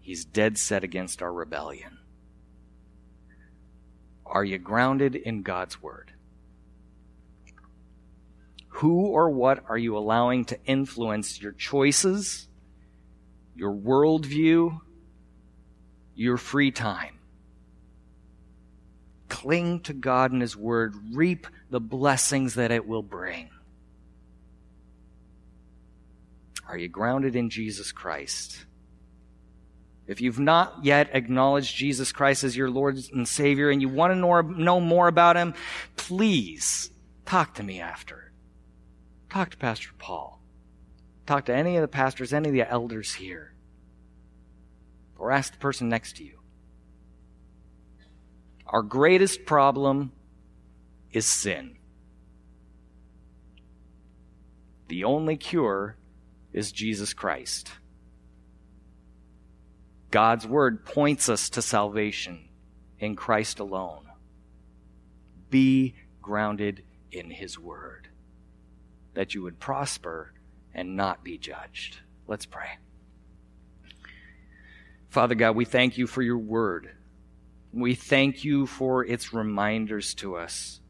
He's 0.00 0.24
dead 0.24 0.58
set 0.58 0.84
against 0.84 1.22
our 1.22 1.32
rebellion. 1.32 1.98
Are 4.24 4.44
you 4.44 4.58
grounded 4.58 5.14
in 5.14 5.42
God's 5.42 5.82
Word? 5.82 6.12
Who 8.68 9.06
or 9.06 9.30
what 9.30 9.64
are 9.68 9.78
you 9.78 9.96
allowing 9.96 10.44
to 10.46 10.64
influence 10.64 11.40
your 11.40 11.52
choices, 11.52 12.48
your 13.56 13.72
worldview, 13.72 14.80
your 16.18 16.36
free 16.36 16.70
time. 16.70 17.14
Cling 19.28 19.80
to 19.80 19.92
God 19.92 20.32
and 20.32 20.42
His 20.42 20.56
Word. 20.56 20.94
Reap 21.12 21.46
the 21.70 21.80
blessings 21.80 22.54
that 22.54 22.70
it 22.72 22.88
will 22.88 23.02
bring. 23.02 23.50
Are 26.66 26.76
you 26.76 26.88
grounded 26.88 27.36
in 27.36 27.50
Jesus 27.50 27.92
Christ? 27.92 28.64
If 30.06 30.20
you've 30.20 30.40
not 30.40 30.84
yet 30.84 31.10
acknowledged 31.12 31.76
Jesus 31.76 32.12
Christ 32.12 32.42
as 32.42 32.56
your 32.56 32.70
Lord 32.70 32.98
and 33.12 33.28
Savior 33.28 33.70
and 33.70 33.80
you 33.80 33.88
want 33.88 34.12
to 34.12 34.60
know 34.60 34.80
more 34.80 35.06
about 35.06 35.36
Him, 35.36 35.54
please 35.96 36.90
talk 37.26 37.54
to 37.54 37.62
me 37.62 37.80
after. 37.80 38.32
Talk 39.30 39.50
to 39.50 39.56
Pastor 39.56 39.90
Paul. 39.98 40.40
Talk 41.26 41.44
to 41.44 41.54
any 41.54 41.76
of 41.76 41.82
the 41.82 41.88
pastors, 41.88 42.32
any 42.32 42.48
of 42.48 42.54
the 42.54 42.68
elders 42.68 43.14
here. 43.14 43.52
Or 45.18 45.32
ask 45.32 45.52
the 45.52 45.58
person 45.58 45.88
next 45.88 46.16
to 46.16 46.24
you. 46.24 46.38
Our 48.66 48.82
greatest 48.82 49.44
problem 49.44 50.12
is 51.12 51.26
sin. 51.26 51.76
The 54.88 55.04
only 55.04 55.36
cure 55.36 55.96
is 56.52 56.72
Jesus 56.72 57.12
Christ. 57.12 57.72
God's 60.10 60.46
word 60.46 60.84
points 60.84 61.28
us 61.28 61.50
to 61.50 61.62
salvation 61.62 62.48
in 62.98 63.14
Christ 63.16 63.58
alone. 63.58 64.06
Be 65.50 65.94
grounded 66.22 66.82
in 67.12 67.30
his 67.30 67.58
word, 67.58 68.08
that 69.14 69.34
you 69.34 69.42
would 69.42 69.58
prosper 69.58 70.32
and 70.74 70.96
not 70.96 71.24
be 71.24 71.38
judged. 71.38 71.98
Let's 72.26 72.46
pray. 72.46 72.78
Father 75.08 75.34
God, 75.34 75.56
we 75.56 75.64
thank 75.64 75.98
you 75.98 76.06
for 76.06 76.22
your 76.22 76.38
word. 76.38 76.90
We 77.72 77.94
thank 77.94 78.44
you 78.44 78.66
for 78.66 79.04
its 79.04 79.32
reminders 79.32 80.14
to 80.14 80.36
us 80.36 80.80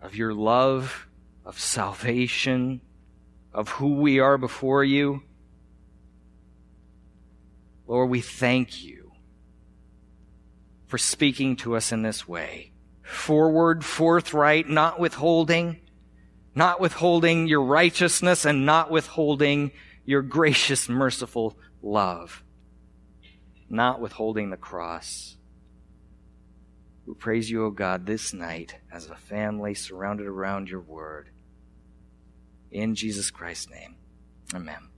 of 0.00 0.16
your 0.16 0.32
love, 0.32 1.08
of 1.44 1.58
salvation, 1.58 2.80
of 3.52 3.68
who 3.68 3.96
we 3.96 4.18
are 4.18 4.38
before 4.38 4.82
you. 4.82 5.22
Lord, 7.86 8.08
we 8.08 8.20
thank 8.20 8.82
you 8.82 9.12
for 10.86 10.96
speaking 10.96 11.56
to 11.56 11.76
us 11.76 11.92
in 11.92 12.02
this 12.02 12.26
way. 12.26 12.72
Forward, 13.02 13.84
forthright, 13.84 14.68
not 14.68 15.00
withholding, 15.00 15.80
not 16.54 16.80
withholding 16.80 17.46
your 17.46 17.62
righteousness 17.62 18.44
and 18.44 18.64
not 18.64 18.90
withholding 18.90 19.72
your 20.04 20.22
gracious, 20.22 20.88
merciful 20.88 21.58
love 21.82 22.42
not 23.70 24.00
withholding 24.00 24.50
the 24.50 24.56
cross. 24.56 25.36
We 27.06 27.14
praise 27.14 27.50
you, 27.50 27.64
O 27.64 27.70
God, 27.70 28.04
this 28.04 28.34
night 28.34 28.76
as 28.92 29.08
a 29.08 29.14
family 29.14 29.74
surrounded 29.74 30.26
around 30.26 30.68
your 30.68 30.80
word. 30.80 31.30
In 32.70 32.94
Jesus 32.94 33.30
Christ's 33.30 33.70
name, 33.70 33.96
amen. 34.54 34.89